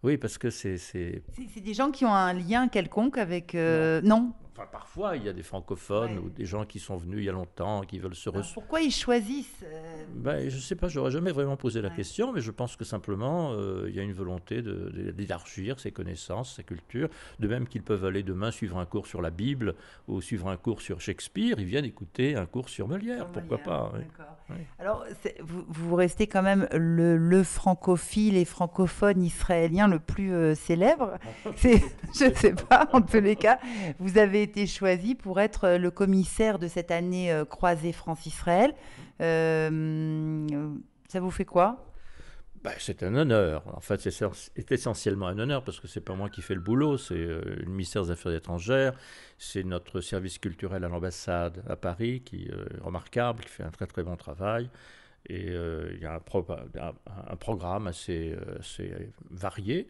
Oui, 0.02 0.16
parce 0.16 0.38
que 0.38 0.50
c'est... 0.50 0.76
c'est- 0.78 1.22
des 1.62 1.74
gens 1.74 1.90
qui 1.90 2.04
ont 2.04 2.14
un 2.14 2.32
lien 2.32 2.68
quelconque 2.68 3.18
avec... 3.18 3.54
non, 3.54 4.32
Enfin, 4.60 4.68
parfois, 4.70 5.16
il 5.16 5.24
y 5.24 5.28
a 5.28 5.32
des 5.32 5.42
francophones 5.42 6.18
Ouais. 6.18 6.18
ou 6.18 6.28
des 6.28 6.44
gens 6.44 6.66
qui 6.66 6.78
sont 6.78 6.96
venus 6.98 7.20
il 7.20 7.24
y 7.24 7.28
a 7.30 7.32
longtemps, 7.32 7.80
qui 7.80 7.98
veulent 7.98 8.14
se 8.14 8.28
ressourcer. 8.28 8.52
Pourquoi 8.54 8.82
ils 8.82 8.90
choisissent 8.90 9.64
euh, 9.64 10.04
Ben, 10.14 10.50
je 10.50 10.56
ne 10.56 10.60
sais 10.60 10.76
pas, 10.76 10.88
j'aurais 10.88 11.10
jamais 11.10 11.32
vraiment 11.32 11.56
posé 11.56 11.80
la 11.80 11.88
Ouais. 11.88 11.94
question, 11.96 12.30
mais 12.32 12.42
je 12.42 12.50
pense 12.50 12.76
que 12.76 12.84
simplement, 12.84 13.52
euh, 13.54 13.86
il 13.88 13.94
y 13.96 14.00
a 14.00 14.02
une 14.02 14.12
volonté 14.12 14.60
d'élargir 14.62 15.80
ses 15.80 15.92
connaissances, 15.92 16.56
sa 16.56 16.62
culture. 16.62 17.08
De 17.38 17.48
même 17.48 17.66
qu'ils 17.66 17.82
peuvent 17.82 18.04
aller 18.04 18.22
demain 18.22 18.50
suivre 18.50 18.76
un 18.78 18.84
cours 18.84 19.06
sur 19.06 19.22
la 19.22 19.30
Bible 19.30 19.74
ou 20.08 20.20
suivre 20.20 20.48
un 20.48 20.56
cours 20.58 20.82
sur 20.82 21.00
Shakespeare, 21.00 21.58
ils 21.58 21.64
viennent 21.64 21.84
écouter 21.86 22.36
un 22.36 22.44
cours 22.46 22.68
sur 22.68 22.86
Molière, 22.86 23.18
sur 23.18 23.26
pourquoi 23.32 23.56
Molière 23.56 23.62
pas 23.64 23.92
oui. 23.94 24.00
D'accord. 24.04 24.36
Oui. 24.50 24.56
Alors, 24.80 25.04
vous, 25.42 25.64
vous 25.68 25.94
restez 25.94 26.26
quand 26.26 26.42
même 26.42 26.66
le, 26.72 27.16
le 27.16 27.42
francophile 27.44 28.36
et 28.36 28.44
francophone 28.44 29.22
israélien 29.22 29.86
le 29.86 30.00
plus 30.00 30.32
euh, 30.34 30.54
célèbre. 30.56 31.18
C'est- 31.56 31.80
je 32.18 32.24
ne 32.24 32.34
sais 32.34 32.54
pas, 32.54 32.88
en 32.92 33.00
tous 33.00 33.20
les 33.20 33.36
cas, 33.36 33.60
vous 34.00 34.18
avez 34.18 34.42
été 34.42 34.49
choisi 34.66 35.14
pour 35.14 35.40
être 35.40 35.64
euh, 35.64 35.78
le 35.78 35.90
commissaire 35.90 36.58
de 36.58 36.68
cette 36.68 36.90
année 36.90 37.32
euh, 37.32 37.44
croisée 37.44 37.92
France-Israël. 37.92 38.74
Euh, 39.20 40.46
ça 41.08 41.20
vous 41.20 41.30
fait 41.30 41.44
quoi? 41.44 41.86
Ben, 42.62 42.72
c'est 42.78 43.02
un 43.02 43.14
honneur. 43.14 43.62
En 43.74 43.80
fait, 43.80 44.00
c'est 44.00 44.70
essentiellement 44.70 45.28
un 45.28 45.38
honneur 45.38 45.64
parce 45.64 45.80
que 45.80 45.88
c'est 45.88 46.02
pas 46.02 46.14
moi 46.14 46.28
qui 46.28 46.42
fais 46.42 46.54
le 46.54 46.60
boulot, 46.60 46.98
c'est 46.98 47.14
le 47.14 47.64
ministère 47.66 48.04
des 48.04 48.10
Affaires 48.10 48.32
étrangères, 48.32 48.92
c'est 49.38 49.64
notre 49.64 50.02
service 50.02 50.38
culturel 50.38 50.84
à 50.84 50.88
l'ambassade 50.88 51.62
à 51.66 51.76
Paris 51.76 52.20
qui 52.20 52.48
est 52.48 52.82
remarquable, 52.82 53.44
qui 53.44 53.48
fait 53.48 53.62
un 53.62 53.70
très 53.70 53.86
très 53.86 54.02
bon 54.02 54.14
travail. 54.16 54.68
Et 55.26 55.46
il 55.46 56.00
y 56.02 56.04
a 56.04 56.16
un, 56.16 56.92
un 57.28 57.36
programme 57.36 57.86
assez, 57.86 58.36
assez 58.58 59.10
varié 59.30 59.88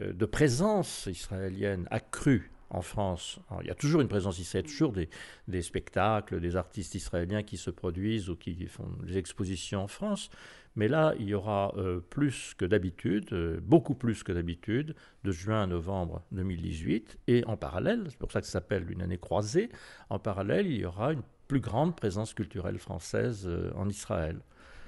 de 0.00 0.24
présence 0.24 1.04
israélienne 1.12 1.86
accrue 1.90 2.50
en 2.70 2.82
France. 2.82 3.38
il 3.60 3.66
y 3.66 3.70
a 3.70 3.74
toujours 3.74 4.00
une 4.00 4.08
présence 4.08 4.38
israélienne, 4.38 4.70
toujours 4.70 4.92
des, 4.92 5.08
des, 5.48 5.62
spectacles, 5.62 6.40
des 6.40 6.56
artistes 6.56 6.94
israéliens 6.94 7.42
qui 7.42 7.56
se 7.56 7.70
produisent 7.70 8.28
ou 8.28 8.36
qui 8.36 8.66
font 8.66 8.88
des 9.02 9.18
expositions 9.18 9.84
en 9.84 9.88
France. 9.88 10.30
Mais 10.76 10.88
là, 10.88 11.14
il 11.18 11.26
y 11.26 11.34
aura 11.34 11.72
euh, 11.78 12.00
plus 12.00 12.54
que 12.56 12.66
d'habitude, 12.66 13.32
euh, 13.32 13.58
beaucoup 13.62 13.94
plus 13.94 14.22
que 14.22 14.32
d'habitude, 14.32 14.94
de 15.24 15.32
juin 15.32 15.62
à 15.62 15.66
novembre 15.66 16.22
2018. 16.32 17.18
Et 17.28 17.44
en 17.46 17.56
parallèle, 17.56 18.04
c'est 18.10 18.18
pour 18.18 18.30
ça 18.30 18.40
que 18.40 18.46
ça 18.46 18.52
s'appelle 18.52 18.90
une 18.90 19.00
année 19.00 19.16
croisée, 19.16 19.70
en 20.10 20.18
parallèle, 20.18 20.66
il 20.66 20.76
y 20.76 20.84
aura 20.84 21.14
une 21.14 21.22
plus 21.48 21.60
grande 21.60 21.96
présence 21.96 22.34
culturelle 22.34 22.78
française 22.78 23.46
euh, 23.46 23.70
en 23.74 23.88
Israël. 23.88 24.38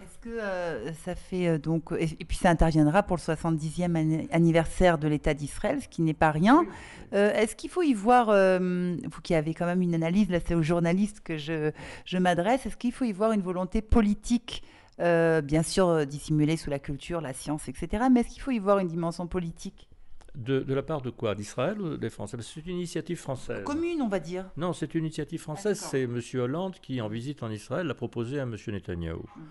Est-ce 0.02 0.19
que 0.19 0.28
euh, 0.28 0.93
ça 0.93 1.14
fait 1.14 1.49
euh, 1.49 1.59
donc. 1.59 1.93
Et, 1.99 2.07
puis 2.25 2.37
ça 2.37 2.50
interviendra 2.50 3.02
pour 3.02 3.17
le 3.17 3.23
70e 3.23 4.28
anniversaire 4.31 4.99
de 4.99 5.09
l'État 5.09 5.35
d'Israël, 5.35 5.83
ce 5.83 5.88
qui 5.88 6.02
n'est 6.02 6.14
pas 6.14 6.31
rien. 6.31 6.64
Euh, 7.12 7.33
est-ce 7.33 7.57
qu'il 7.57 7.71
faut 7.71 7.83
y 7.83 7.95
voir, 7.95 8.26
vous 8.28 9.21
qui 9.23 9.35
avez 9.35 9.55
quand 9.55 9.67
même 9.67 9.83
une 9.83 9.95
analyse, 9.95 10.31
là 10.31 10.38
c'est 10.45 10.55
aux 10.55 10.62
journalistes 10.62 11.21
que 11.21 11.37
je, 11.37 11.73
je 12.05 12.19
m'adresse, 12.19 12.67
est-ce 12.67 12.76
qu'il 12.76 12.93
faut 12.93 13.05
y 13.05 13.12
voir 13.12 13.33
une 13.33 13.43
volonté 13.43 13.83
politique 13.83 14.62
bien 14.99 15.62
sûr 15.62 16.07
dissimulée 16.07 16.57
sous 16.57 16.71
la 16.71 16.78
culture, 16.78 17.21
la 17.21 17.33
science, 17.33 17.69
etc. 17.69 18.05
Mais 18.11 18.21
est-ce 18.21 18.31
qu'il 18.31 18.43
faut 18.43 18.50
y 18.50 18.59
voir 18.59 18.78
une 18.78 18.88
dimension 18.88 19.26
politique? 19.26 19.88
De, 20.35 20.61
de, 20.61 20.75
la 20.75 20.83
part 20.83 21.02
de 21.02 21.11
quoi? 21.11 21.35
D'Israël 21.35 21.81
ou 21.81 21.97
des 21.97 22.11
Français? 22.11 22.37
C'est 22.40 22.64
une 22.67 22.76
initiative 22.76 23.19
française. 23.19 23.64
Commune, 23.64 24.02
on 24.02 24.09
va 24.09 24.21
dire. 24.21 24.50
Non, 24.57 24.73
c'est 24.73 24.95
une 24.95 25.05
initiative 25.05 25.40
française. 25.40 25.81
Ah, 25.85 25.88
c'est 25.90 26.02
M. 26.02 26.21
Hollande 26.35 26.76
qui, 26.81 27.00
en 27.00 27.09
visite 27.09 27.43
en 27.43 27.50
Israël, 27.50 27.87
l'a 27.87 27.95
proposé 27.95 28.38
à 28.38 28.43
M. 28.43 28.55
Netanyahou. 28.69 29.25
Mmh 29.37 29.43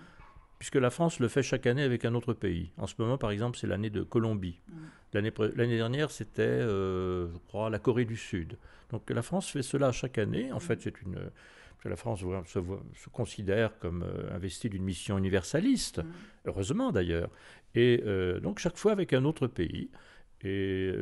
puisque 0.58 0.74
la 0.74 0.90
France 0.90 1.20
le 1.20 1.28
fait 1.28 1.42
chaque 1.42 1.66
année 1.66 1.82
avec 1.82 2.04
un 2.04 2.14
autre 2.14 2.34
pays. 2.34 2.72
En 2.78 2.86
ce 2.86 2.94
moment, 2.98 3.16
par 3.16 3.30
exemple, 3.30 3.56
c'est 3.58 3.66
l'année 3.66 3.90
de 3.90 4.02
Colombie. 4.02 4.60
Mm. 4.68 5.30
L'année 5.56 5.76
dernière, 5.76 6.10
c'était, 6.10 6.42
euh, 6.42 7.28
je 7.32 7.38
crois, 7.46 7.70
la 7.70 7.78
Corée 7.78 8.04
du 8.04 8.16
Sud. 8.16 8.58
Donc 8.90 9.08
la 9.10 9.22
France 9.22 9.48
fait 9.50 9.62
cela 9.62 9.92
chaque 9.92 10.18
année. 10.18 10.52
En 10.52 10.56
mm. 10.56 10.60
fait, 10.60 10.82
c'est 10.82 11.00
une... 11.02 11.18
La 11.84 11.94
France 11.94 12.24
se, 12.46 12.58
se 12.94 13.08
considère 13.08 13.78
comme 13.78 14.02
euh, 14.02 14.34
investie 14.34 14.68
d'une 14.68 14.82
mission 14.82 15.16
universaliste, 15.16 15.98
mm. 15.98 16.06
heureusement 16.46 16.90
d'ailleurs. 16.90 17.30
Et 17.76 18.02
euh, 18.04 18.40
donc 18.40 18.58
chaque 18.58 18.76
fois 18.76 18.90
avec 18.90 19.12
un 19.12 19.24
autre 19.24 19.46
pays. 19.46 19.88
Et 20.42 20.92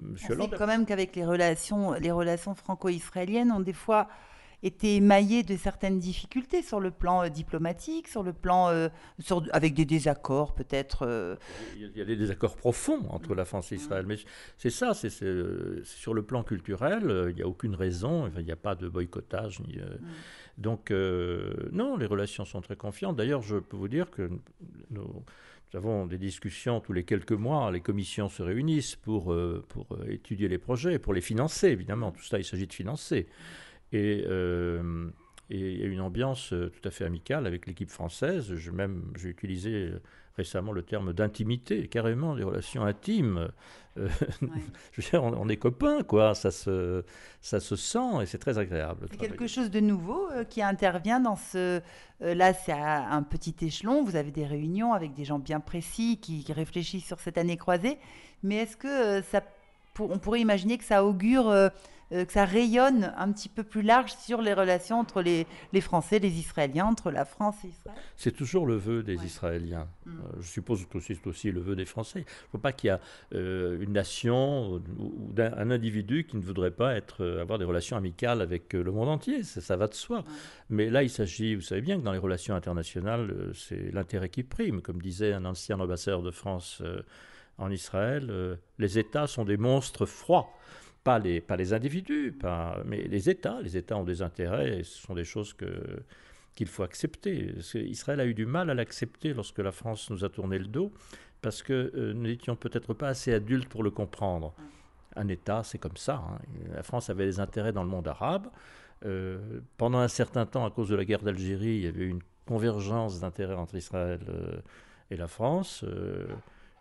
Monsieur 0.00 0.36
quand 0.36 0.66
même 0.66 0.86
qu'avec 0.86 1.16
les 1.16 1.24
relations, 1.24 1.92
les 1.94 2.10
relations 2.10 2.54
franco-israéliennes 2.54 3.52
ont 3.52 3.60
des 3.60 3.74
fois 3.74 4.08
était 4.64 4.96
émaillé 4.96 5.42
de 5.42 5.56
certaines 5.56 5.98
difficultés 5.98 6.62
sur 6.62 6.80
le 6.80 6.90
plan 6.90 7.22
euh, 7.22 7.28
diplomatique, 7.28 8.08
sur 8.08 8.22
le 8.22 8.32
plan 8.32 8.70
euh, 8.70 8.88
avec 9.52 9.74
des 9.74 9.84
désaccords 9.84 10.54
peut-être. 10.54 11.06
Euh. 11.06 11.36
Il 11.76 11.96
y 11.96 12.00
a 12.00 12.04
des 12.04 12.16
désaccords 12.16 12.56
profonds 12.56 13.06
entre 13.10 13.34
la 13.34 13.44
France 13.44 13.72
et 13.72 13.76
Israël, 13.76 14.06
mais 14.08 14.16
c'est 14.56 14.70
ça, 14.70 14.94
c'est 14.94 15.10
sur 15.84 16.14
le 16.14 16.22
plan 16.22 16.42
culturel, 16.42 17.26
il 17.28 17.36
n'y 17.36 17.42
a 17.42 17.46
aucune 17.46 17.74
raison, 17.74 18.30
il 18.36 18.44
n'y 18.44 18.52
a 18.52 18.56
pas 18.56 18.74
de 18.74 18.88
boycottage. 18.88 19.60
Ni, 19.60 19.76
mm. 19.76 19.98
Donc 20.56 20.90
non, 20.90 21.96
les 21.96 22.06
relations 22.06 22.44
sont 22.44 22.60
très 22.60 22.76
confiantes. 22.76 23.16
D'ailleurs, 23.16 23.42
je 23.42 23.56
peux 23.56 23.76
vous 23.76 23.88
dire 23.88 24.10
que 24.10 24.30
nous, 24.90 25.24
avons 25.74 26.06
des 26.06 26.18
discussions 26.18 26.80
tous 26.80 26.92
les 26.92 27.04
quelques 27.04 27.32
mois, 27.32 27.70
les 27.72 27.80
commissions 27.80 28.28
se 28.28 28.42
réunissent 28.42 28.96
pour, 28.96 29.34
pour 29.68 29.86
étudier 30.08 30.48
les 30.48 30.58
projets, 30.58 30.98
pour 30.98 31.12
les 31.12 31.20
financer, 31.20 31.68
évidemment. 31.68 32.12
Tout 32.12 32.22
ça, 32.22 32.38
il 32.38 32.44
s'agit 32.44 32.68
de 32.68 32.72
financer. 32.72 33.26
Euh, 33.92 35.10
et, 35.50 35.58
il 35.58 35.80
y 35.80 35.82
a 35.82 35.86
une 35.86 36.00
ambiance 36.00 36.52
euh, 36.52 36.70
tout 36.70 36.88
à 36.88 36.90
fait 36.90 37.04
amicale 37.04 37.46
avec 37.46 37.66
l'équipe 37.66 37.90
française. 37.90 38.54
Je, 38.54 38.70
même, 38.70 39.12
j'ai 39.16 39.28
utilisé 39.28 39.70
euh, 39.72 40.00
récemment 40.36 40.72
le 40.72 40.82
terme 40.82 41.12
d'intimité, 41.12 41.86
carrément 41.86 42.34
des 42.34 42.44
relations 42.44 42.84
intimes. 42.84 43.48
je 43.96 44.02
veux 44.02 45.08
dire, 45.08 45.22
on, 45.22 45.48
est 45.48 45.56
copains, 45.56 46.02
quoi. 46.02 46.34
Ça 46.34 46.50
se, 46.50 47.04
ça 47.40 47.60
se 47.60 47.76
sent 47.76 48.22
et 48.22 48.26
c'est 48.26 48.38
très 48.38 48.58
agréable. 48.58 49.06
C'est 49.08 49.16
quelque 49.16 49.46
chose 49.46 49.70
de 49.70 49.78
nouveau 49.78 50.28
qui 50.50 50.62
intervient 50.62 51.20
dans 51.20 51.36
ce. 51.36 51.80
là, 52.20 52.52
c'est 52.52 52.72
à 52.72 53.12
un 53.12 53.22
petit 53.22 53.54
échelon. 53.62 54.02
Vous 54.02 54.16
avez 54.16 54.32
des 54.32 54.46
réunions 54.46 54.94
avec 54.94 55.14
des 55.14 55.24
gens 55.24 55.38
bien 55.38 55.60
précis 55.60 56.18
qui, 56.20 56.42
qui 56.42 56.52
réfléchissent 56.52 57.06
sur 57.06 57.20
cette 57.20 57.38
année 57.38 57.56
croisée. 57.56 57.98
Mais 58.42 58.56
est-ce 58.56 58.76
que 58.76 59.22
ça, 59.30 59.44
on 60.00 60.18
pourrait 60.18 60.40
imaginer 60.40 60.76
que 60.76 60.84
ça 60.84 61.04
augure 61.04 61.70
euh, 62.12 62.24
que 62.24 62.32
ça 62.32 62.44
rayonne 62.44 63.12
un 63.16 63.32
petit 63.32 63.48
peu 63.48 63.62
plus 63.62 63.82
large 63.82 64.12
sur 64.12 64.42
les 64.42 64.52
relations 64.52 65.00
entre 65.00 65.22
les, 65.22 65.46
les 65.72 65.80
Français, 65.80 66.18
les 66.18 66.38
Israéliens, 66.38 66.84
entre 66.86 67.10
la 67.10 67.24
France 67.24 67.56
et 67.64 67.68
Israël 67.68 67.96
C'est 68.16 68.32
toujours 68.36 68.66
le 68.66 68.76
vœu 68.76 69.02
des 69.02 69.24
Israéliens. 69.24 69.88
Mm. 70.04 70.10
Euh, 70.10 70.36
je 70.40 70.48
suppose 70.48 70.86
que 70.86 71.00
c'est 71.00 71.26
aussi 71.26 71.50
le 71.50 71.60
vœu 71.60 71.76
des 71.76 71.86
Français. 71.86 72.20
Il 72.20 72.22
ne 72.22 72.50
faut 72.52 72.58
pas 72.58 72.72
qu'il 72.72 72.90
y 72.90 72.92
ait 72.92 72.98
euh, 73.34 73.80
une 73.80 73.92
nation 73.92 74.82
ou, 74.98 75.32
un, 75.38 75.70
individu 75.70 76.26
qui 76.26 76.36
ne 76.36 76.42
voudrait 76.42 76.70
pas 76.70 76.94
être, 76.94 77.24
avoir 77.40 77.58
des 77.58 77.64
relations 77.64 77.96
amicales 77.96 78.42
avec 78.42 78.74
le 78.74 78.92
monde 78.92 79.08
entier. 79.08 79.42
Ça, 79.42 79.76
va 79.76 79.88
de 79.88 79.94
soi. 79.94 80.24
Mais 80.68 80.90
là, 80.90 81.02
il 81.02 81.10
s'agit, 81.10 81.54
vous 81.54 81.62
savez 81.62 81.80
bien 81.80 81.98
que 81.98 82.04
dans 82.04 82.12
les 82.12 82.18
relations 82.18 82.54
internationales, 82.54 83.52
c'est 83.54 83.92
l'intérêt 83.92 84.28
qui 84.28 84.42
prime. 84.42 84.82
Comme 84.82 85.00
disait 85.00 85.32
un 85.32 85.44
ancien 85.44 85.80
ambassadeur 85.80 86.22
de 86.22 86.30
France 86.30 86.82
en 87.58 87.70
Israël, 87.70 88.58
les 88.78 88.98
États 88.98 89.26
sont 89.26 89.44
des 89.44 89.56
monstres 89.56 90.06
froids 90.06 90.50
pas 91.04 91.18
les, 91.18 91.72
individus, 91.72 92.36
mais 92.86 93.02
les 93.02 93.28
États. 93.28 93.60
Les 93.60 93.76
États 93.76 93.96
ont 93.96 94.04
des 94.04 94.22
intérêts 94.22 94.78
et 94.78 94.82
ce 94.82 94.98
sont 94.98 95.14
des 95.14 95.24
choses 95.24 95.54
qu'il 96.54 96.66
faut 96.66 96.82
accepter. 96.82 97.54
Israël 97.74 98.20
a 98.20 98.26
eu 98.26 98.34
du 98.34 98.46
mal 98.46 98.70
à 98.70 98.74
l'accepter 98.74 99.34
lorsque 99.34 99.58
la 99.58 99.70
France 99.70 100.08
nous 100.10 100.24
a 100.24 100.30
tourné 100.30 100.58
le 100.58 100.66
dos, 100.66 100.92
parce 101.42 101.62
que 101.62 101.92
euh, 101.94 102.14
nous 102.14 102.22
n'étions 102.22 102.56
peut-être 102.56 102.94
pas 102.94 103.08
assez 103.08 103.34
adultes 103.34 103.68
pour 103.68 103.82
le 103.82 103.90
comprendre. 103.90 104.54
Un 105.14 105.28
État, 105.28 105.62
c'est 105.62 105.78
comme 105.78 105.98
ça. 105.98 106.24
Hein. 106.26 106.38
La 106.74 106.82
France 106.82 107.10
avait 107.10 107.26
des 107.26 107.38
intérêts 107.38 107.72
dans 107.72 107.84
le 107.84 107.90
monde 107.90 108.08
arabe. 108.08 108.48
Euh, 109.04 109.60
pendant 109.76 109.98
un 109.98 110.08
certain 110.08 110.46
temps, 110.46 110.64
à 110.64 110.70
cause 110.70 110.88
de 110.88 110.96
la 110.96 111.04
guerre 111.04 111.22
d'Algérie, 111.22 111.76
il 111.76 111.82
y 111.82 111.86
avait 111.86 112.06
une 112.06 112.22
convergence 112.46 113.20
d'intérêts 113.20 113.54
entre 113.54 113.74
Israël 113.74 114.20
euh, 114.28 114.56
et 115.10 115.16
la 115.16 115.28
France. 115.28 115.84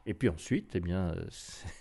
Et 0.05 0.13
puis 0.13 0.27
ensuite, 0.27 0.75
eh 0.75 0.81
bien, 0.81 1.15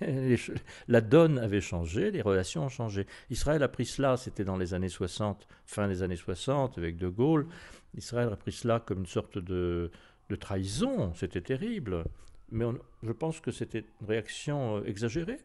la 0.88 1.00
donne 1.00 1.38
avait 1.38 1.60
changé, 1.60 2.10
les 2.12 2.22
relations 2.22 2.64
ont 2.64 2.68
changé. 2.68 3.06
Israël 3.30 3.62
a 3.62 3.68
pris 3.68 3.84
cela, 3.84 4.16
c'était 4.16 4.44
dans 4.44 4.56
les 4.56 4.74
années 4.74 4.88
60, 4.88 5.48
fin 5.66 5.88
des 5.88 6.02
années 6.02 6.16
60, 6.16 6.78
avec 6.78 6.96
De 6.96 7.08
Gaulle. 7.08 7.48
Israël 7.96 8.28
a 8.32 8.36
pris 8.36 8.52
cela 8.52 8.80
comme 8.80 9.00
une 9.00 9.06
sorte 9.06 9.38
de, 9.38 9.90
de 10.30 10.36
trahison, 10.36 11.12
c'était 11.14 11.40
terrible. 11.40 12.04
Mais 12.52 12.66
je 13.02 13.12
pense 13.12 13.40
que 13.40 13.50
c'était 13.50 13.84
une 14.00 14.06
réaction 14.06 14.76
euh, 14.76 14.84
exagérée 14.84 15.38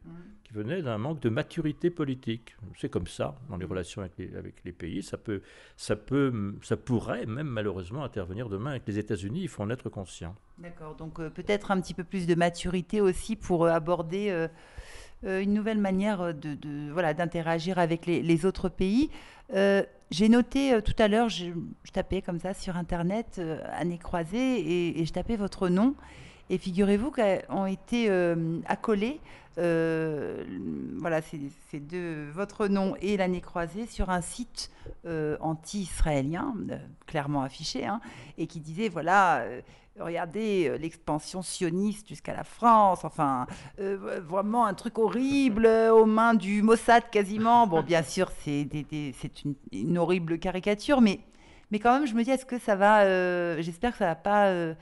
qui 0.44 0.54
venait 0.54 0.82
d'un 0.82 0.98
manque 0.98 1.22
de 1.22 1.30
maturité 1.30 1.90
politique. 1.90 2.58
C'est 2.78 2.90
comme 2.90 3.08
ça 3.08 3.36
dans 3.50 3.56
les 3.56 3.66
relations 3.66 4.02
avec 4.02 4.18
les, 4.18 4.36
avec 4.36 4.56
les, 4.66 4.74
pays. 4.74 5.02
Ça, 5.02 5.18
peut, 5.18 5.42
ça, 5.78 5.96
peut, 5.96 6.54
ça 6.62 6.76
pourrait 6.76 7.26
même 7.26 7.48
malheureusement 7.48 8.04
intervenir 8.04 8.50
demain 8.50 8.72
avec 8.72 8.84
les 8.88 9.00
États-Unis. 9.00 9.40
Il 9.42 9.48
faut 9.48 9.64
en 9.64 9.70
être 9.70 9.90
conscient. 9.90 10.36
D'accord. 10.58 10.96
Donc 10.96 11.20
euh, 11.20 11.30
peut-être 11.30 11.72
un 11.72 11.80
petit 11.80 11.94
peu 11.94 12.04
plus 12.04 12.28
de 12.28 12.36
maturité 12.36 13.00
aussi 13.00 13.38
pour 13.38 13.66
euh, 13.66 13.70
aborder 13.70 14.48
une 15.24 15.54
nouvelle 15.54 15.80
manière 15.80 16.34
de, 16.34 16.54
de 16.54 16.92
voilà 16.92 17.14
d'interagir 17.14 17.80
avec 17.80 18.06
les, 18.06 18.22
les, 18.22 18.46
autres 18.46 18.70
pays. 18.70 19.10
j'ai 19.50 20.30
noté 20.30 20.80
tout 20.84 20.94
à 21.00 21.08
l'heure, 21.08 21.30
je, 21.30 21.46
je, 21.84 21.92
tapais 21.92 22.22
comme 22.22 22.40
ça 22.40 22.54
sur 22.54 22.78
Internet, 22.78 23.42
année 23.72 23.98
croisée, 23.98 24.60
et, 24.60 25.02
et 25.02 25.06
je 25.06 25.14
tapais 25.14 25.38
votre 25.38 25.70
nom. 25.70 25.96
Et 26.50 26.58
figurez-vous 26.58 27.12
qu'ont 27.12 27.66
été 27.66 28.10
euh, 28.10 28.60
accolés, 28.66 29.20
euh, 29.58 30.46
voilà, 31.00 31.22
c'est 31.22 31.86
de 31.86 32.30
votre 32.32 32.68
nom 32.68 32.96
et 33.02 33.18
l'année 33.18 33.42
croisée 33.42 33.86
sur 33.86 34.10
un 34.10 34.22
site 34.22 34.72
euh, 35.06 35.36
anti-israélien, 35.42 36.54
clairement 37.06 37.42
affiché, 37.42 37.86
hein, 37.86 38.00
et 38.38 38.48
qui 38.48 38.60
disait 38.60 38.90
voilà. 38.90 39.44
Regardez 40.00 40.78
l'expansion 40.78 41.42
sioniste 41.42 42.08
jusqu'à 42.08 42.36
la 42.36 42.44
France, 42.44 43.04
enfin, 43.04 43.48
vraiment 43.80 44.68
un 44.68 44.76
truc 44.76 45.00
horrible 45.00 45.66
aux 45.66 46.06
mains 46.06 46.36
du 46.36 46.62
Mossad 46.62 47.10
quasiment. 47.10 47.66
Bon, 47.66 47.82
bien 47.82 48.04
sûr, 48.04 48.30
c'est 48.44 48.70
une, 49.44 49.56
une 49.72 49.98
horrible 49.98 50.38
caricature, 50.38 51.02
mais 51.02 51.20
mais 51.72 51.80
quand 51.80 52.00
même, 52.00 52.08
je 52.08 52.14
me 52.14 52.24
dis, 52.24 52.32
est-ce 52.32 52.46
que 52.46 52.60
ça 52.60 52.76
va. 52.76 53.04
Euh, 53.04 53.62
j'espère 53.62 53.92
que 53.92 53.98
ça 53.98 54.06
va 54.06 54.16
pas 54.16 54.48
euh, 54.48 54.74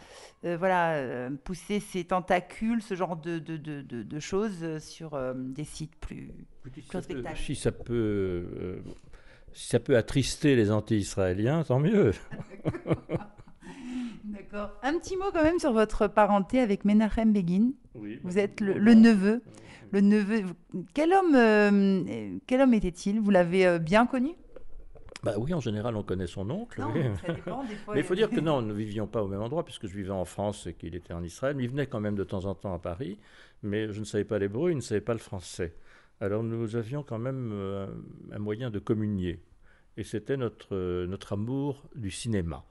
euh, 0.45 0.55
voilà, 0.57 1.29
pousser 1.43 1.79
ses 1.79 2.03
tentacules, 2.03 2.81
ce 2.81 2.93
genre 2.93 3.15
de, 3.15 3.39
de, 3.39 3.57
de, 3.57 3.81
de 3.81 4.19
choses 4.19 4.77
sur 4.79 5.19
des 5.35 5.63
sites 5.63 5.95
plus, 5.95 6.31
plus 6.61 6.71
respectables. 6.89 7.37
Si 7.37 7.55
ça 7.55 7.71
peut. 7.71 8.83
si 9.53 9.67
ça 9.67 9.79
peut 9.79 9.97
attrister 9.97 10.55
les 10.55 10.71
anti-israéliens, 10.71 11.63
tant 11.63 11.79
mieux. 11.79 12.11
D'accord. 14.23 14.71
Un 14.83 14.99
petit 14.99 15.17
mot 15.17 15.25
quand 15.33 15.43
même 15.43 15.59
sur 15.59 15.73
votre 15.73 16.07
parenté 16.07 16.59
avec 16.59 16.85
Menachem 16.85 17.33
Begin. 17.33 17.71
Oui, 17.95 18.19
Vous 18.23 18.35
bah, 18.35 18.41
êtes 18.41 18.61
le, 18.61 18.93
neveu. 18.93 19.41
Le 19.91 20.01
neveu. 20.01 20.43
Quel 20.93 21.13
homme, 21.13 22.05
quel 22.45 22.61
homme 22.61 22.73
était-il? 22.75 23.19
Vous 23.19 23.31
l'avez 23.31 23.79
bien 23.79 24.05
connu? 24.05 24.35
Bah 25.25 25.33
oui, 25.39 25.55
en 25.55 25.59
général, 25.59 25.95
on 25.95 26.03
connaît 26.03 26.27
son 26.27 26.47
oncle. 26.51 26.83
oui. 26.93 27.01
ça 27.25 27.33
dépend 27.33 27.63
des 27.63 27.75
fois. 27.75 27.95
Mais 27.95 28.01
il 28.01 28.05
faut 28.05 28.13
dire 28.13 28.29
que 28.29 28.39
non, 28.39 28.61
nous 28.61 28.67
ne 28.67 28.73
vivions 28.73 29.07
pas 29.07 29.23
au 29.23 29.27
même 29.27 29.41
endroit, 29.41 29.65
puisque 29.65 29.87
je 29.87 29.95
vivais 29.95 30.11
en 30.11 30.23
France 30.23 30.67
et 30.67 30.75
qu'il 30.75 30.93
était 30.93 31.13
en 31.13 31.23
Israël. 31.23 31.57
Il 31.59 31.67
venait 31.67 31.87
quand 31.87 31.99
même 31.99 32.15
de 32.15 32.23
temps 32.23 32.45
en 32.45 32.53
temps 32.53 32.75
à 32.75 32.79
Paris, 32.79 33.17
mais 33.63 33.91
je 33.91 33.99
ne 33.99 34.05
savais 34.05 34.23
pas 34.23 34.37
l'hébreu, 34.37 34.69
il 34.69 34.75
ne 34.75 34.81
savait 34.81 35.01
pas 35.01 35.13
le 35.13 35.19
français. 35.19 35.73
Alors 36.21 36.43
nous 36.43 36.75
avions 36.75 37.01
quand 37.01 37.17
même 37.17 37.49
euh, 37.53 37.87
un 38.31 38.37
moyen 38.37 38.69
de 38.69 38.77
communier. 38.77 39.41
Et 39.97 40.03
c'était 40.03 40.37
notre, 40.37 40.75
euh, 40.75 41.07
notre 41.07 41.33
amour 41.33 41.81
du 41.95 42.11
cinéma. 42.11 42.63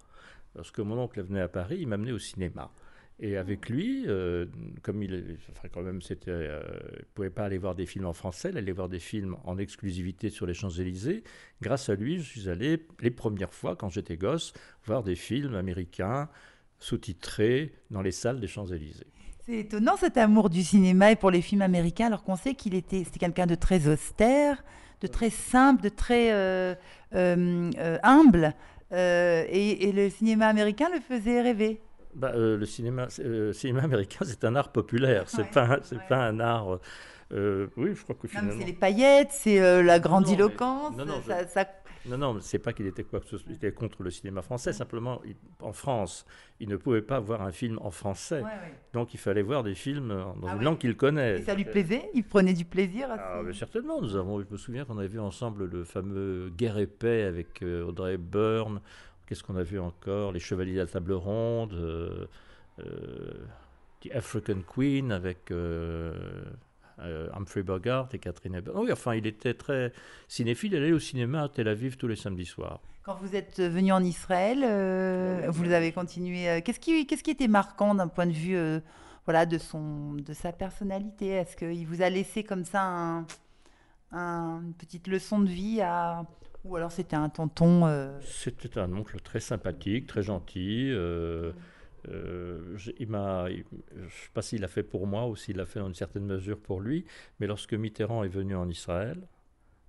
Lorsque 0.55 0.79
mon 0.79 0.97
oncle 0.97 1.21
venait 1.23 1.41
à 1.41 1.49
Paris, 1.49 1.79
il 1.81 1.89
m'amenait 1.89 2.13
au 2.13 2.21
cinéma. 2.21 2.71
Et 3.21 3.37
avec 3.37 3.69
lui, 3.69 4.05
euh, 4.09 4.47
comme 4.83 5.03
il, 5.03 5.39
enfin 5.53 5.69
quand 5.73 5.83
même, 5.83 6.03
c'était, 6.03 6.33
euh, 6.33 6.63
pouvait 7.15 7.31
pas 7.31 7.45
aller 7.45 7.59
voir 7.59 7.77
des 7.77 7.87
films 7.87 8.07
en 8.07 8.13
français, 8.13 8.51
il 8.51 8.59
allait 8.59 8.73
voir 8.73 8.89
des 8.89 8.99
films 8.99 9.37
en 9.45 9.57
exclusivité 9.57 10.31
sur 10.31 10.47
les 10.47 10.55
Champs-Élysées. 10.55 11.23
Grâce 11.63 11.89
à 11.89 11.95
lui, 11.95 12.19
je 12.19 12.23
suis 12.23 12.49
allé 12.49 12.85
les 13.01 13.13
premières 13.13 13.55
fois, 13.55 13.77
quand 13.77 13.89
j'étais 13.89 14.17
gosse, 14.17 14.53
voir 14.85 15.05
des 15.05 15.15
films 15.15 15.55
américains 15.55 16.29
sous-titrés 16.81 17.73
dans 17.91 18.03
les 18.03 18.11
salles 18.11 18.41
des 18.41 18.49
Champs-Élysées. 18.49 19.07
C'est 19.47 19.59
étonnant 19.59 19.97
cet 19.97 20.17
amour 20.17 20.51
du 20.51 20.65
cinéma 20.65 21.13
et 21.13 21.17
pour 21.17 21.31
les 21.31 21.41
films 21.41 21.63
américains, 21.63 22.07
alors 22.07 22.25
qu'on 22.25 22.37
sait 22.37 22.55
qu'il 22.55 22.75
était, 22.75 23.05
c'était 23.05 23.21
quelqu'un 23.21 23.47
de 23.47 23.55
très 23.55 23.87
austère, 23.87 24.65
de 25.03 25.07
très 25.07 25.31
simple, 25.31 25.83
de 25.83 25.89
très 25.89 26.33
euh, 26.33 26.75
euh, 27.15 27.99
humble. 28.03 28.55
Et 28.91 29.93
le 29.93 30.09
cinéma 30.09 30.47
américain 30.47 30.89
le 30.93 31.01
faisait 31.01 31.43
rêver. 31.43 31.81
Bah, 32.15 32.33
euh, 32.35 32.57
le 32.57 32.67
cinéma, 32.67 33.07
c'est- 33.09 33.25
euh, 33.25 33.47
le 33.49 33.53
cinéma 33.53 33.83
américain, 33.83 34.25
c'est 34.25 34.45
un 34.45 34.55
art 34.55 34.71
populaire, 34.73 35.25
c'est 35.29 35.43
Ouais, 35.43 35.51
pas, 35.53 35.65
un- 35.65 35.79
c'est 35.83 35.97
ouais. 35.97 36.03
pas 36.09 36.27
un 36.27 36.39
art. 36.41 36.79
euh, 37.33 37.67
oui, 37.77 37.93
je 37.95 38.03
crois 38.03 38.15
que 38.15 38.27
Non, 38.27 38.33
mais 38.35 38.41
finalement. 38.41 38.61
c'est 38.61 38.67
les 38.67 38.73
paillettes, 38.73 39.33
c'est 39.33 39.83
la 39.83 39.99
grandiloquence. 39.99 40.97
non, 40.97 41.05
non, 41.05 41.21
je- 41.23 41.29
ça- 41.29 41.47
ça- 41.49 41.69
Non, 42.07 42.19
non, 42.19 42.37
c'est 42.41 42.59
pas 42.59 42.75
qu'il 42.75 42.87
était 42.87 43.03
quoi 43.03 43.19
que 43.21 43.27
ce 43.27 43.39
soit, 43.39 43.47
il 43.49 43.55
était 43.57 43.73
contre 43.73 44.03
le 44.03 44.11
cinéma 44.11 44.43
français. 44.43 44.75
Simplement, 44.75 45.23
il- 45.25 45.37
en 45.63 45.73
France, 45.73 46.27
il 46.61 46.69
ne 46.69 46.77
pouvait 46.77 47.01
pas 47.01 47.19
voir 47.19 47.41
un 47.41 47.51
film 47.51 47.79
en 47.81 47.91
français, 47.91 48.43
donc 48.93 49.15
il 49.15 49.17
fallait 49.19 49.41
voir 49.43 49.63
des 49.65 49.75
films 49.75 50.09
dans 50.09 50.49
Ah 50.49 50.55
une 50.57 50.63
langue 50.63 50.77
qu'il 50.79 50.97
connaît. 50.99 51.39
Et 51.39 51.43
ça 51.43 51.55
lui 51.55 51.65
plaisait? 51.65 52.11
Il 52.13 52.25
prenait 52.25 52.53
du 52.53 52.67
plaisir 52.67 53.11
à 53.11 53.15
Ah, 53.19 53.43
mais 53.43 53.55
certainement, 53.55 54.03
nous 54.03 54.17
avons, 54.17 54.39
je 54.41 54.47
me 54.51 54.59
souviens 54.59 54.85
qu'on 54.85 54.99
avait 54.99 55.09
vu 55.09 55.19
ensemble 55.19 55.65
le 55.65 55.83
fameux 55.85 56.51
Guerre 56.55 56.77
et 56.79 56.87
paix 56.87 57.23
avec 57.23 57.63
Audrey 57.63 58.19
Byrne. 58.19 58.81
Qu'est-ce 59.27 59.43
qu'on 59.43 59.57
a 59.57 59.63
vu 59.63 59.79
encore? 59.81 60.33
Les 60.33 60.41
Chevaliers 60.41 60.75
de 60.75 60.81
la 60.81 60.87
Table 60.87 61.13
Ronde, 61.13 61.73
euh, 61.73 62.27
euh, 62.81 63.47
The 64.03 64.11
African 64.15 64.61
Queen 64.67 65.13
avec 65.13 65.51
euh, 65.51 66.45
Humphrey 67.33 67.63
Bogart 67.63 68.09
et 68.13 68.19
Catherine 68.19 68.55
Hepburn. 68.55 68.79
Oui, 68.85 68.93
enfin, 68.93 69.15
il 69.15 69.27
était 69.27 69.55
très 69.55 69.93
cinéphile. 70.29 70.75
Il 70.75 70.83
allait 70.83 70.93
au 70.93 70.99
cinéma 70.99 71.43
à 71.45 71.49
Tel 71.49 71.69
Aviv 71.69 71.97
tous 71.97 72.07
les 72.09 72.17
samedis 72.17 72.45
soirs. 72.47 72.81
Quand 73.03 73.17
vous 73.17 73.35
êtes 73.37 73.61
venu 73.61 73.93
en 73.93 74.03
Israël, 74.03 74.63
euh, 74.65 75.47
vous 75.51 75.71
avez 75.73 75.93
continué. 75.93 76.63
qu'est-ce 76.63 76.81
qui, 76.81 77.07
qu'est-ce 77.07 77.23
qui 77.23 77.31
était 77.31 77.49
marquant 77.49 77.95
d'un 77.95 78.09
point 78.09 78.27
de 78.27 78.33
vue, 78.33 78.57
euh, 78.57 78.81
voilà, 79.27 79.47
de 79.47 79.59
son, 79.59 80.15
de 80.15 80.33
sa 80.33 80.53
personnalité? 80.53 81.29
Est-ce 81.29 81.57
qu'il 81.57 81.87
vous 81.87 82.03
a 82.03 82.09
laissé 82.11 82.45
comme 82.45 82.65
ça 82.65 82.83
un- 82.83 83.27
un- 84.13 84.61
une 84.63 84.75
petite 84.75 85.07
leçon 85.09 85.39
de 85.41 85.49
vie 85.49 85.81
à, 85.83 86.25
ou 86.65 86.77
alors 86.77 86.91
c'était 86.91 87.17
un 87.17 87.29
tonton 87.29 87.87
euh, 87.87 88.19
C'était 88.23 88.79
un 88.79 88.93
oncle 88.93 89.21
très 89.21 89.41
sympathique, 89.41 90.07
très 90.07 90.23
gentil. 90.23 90.91
euh, 90.91 91.53
euh, 92.09 92.77
il 92.99 93.09
m'a, 93.09 93.49
je 93.49 93.57
ne 93.57 94.09
sais 94.09 94.31
pas 94.33 94.43
s'il 94.43 94.61
l'a 94.61 94.69
fait 94.69 94.83
pour 94.83 95.07
moi 95.07 95.27
ou 95.27 95.37
s'il 95.37 95.57
l'a 95.57 95.67
fait 95.67 95.81
dans 95.81 95.89
une 95.89 95.95
certaine 95.95 96.27
mesure 96.27 96.59
pour 96.59 96.81
lui, 96.81 97.05
mais 97.41 97.47
lorsque 97.47 97.75
Mitterrand 97.75 98.25
est 98.25 98.29
venu 98.29 98.57
en 98.57 98.69
Israël 98.69 99.27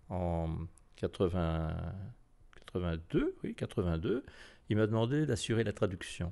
en 0.09 0.49
80 0.97 1.75
82, 2.73 3.35
oui, 3.43 3.55
82, 3.55 4.23
il 4.69 4.77
m'a 4.77 4.87
demandé 4.87 5.25
d'assurer 5.25 5.63
la 5.63 5.73
traduction. 5.73 6.31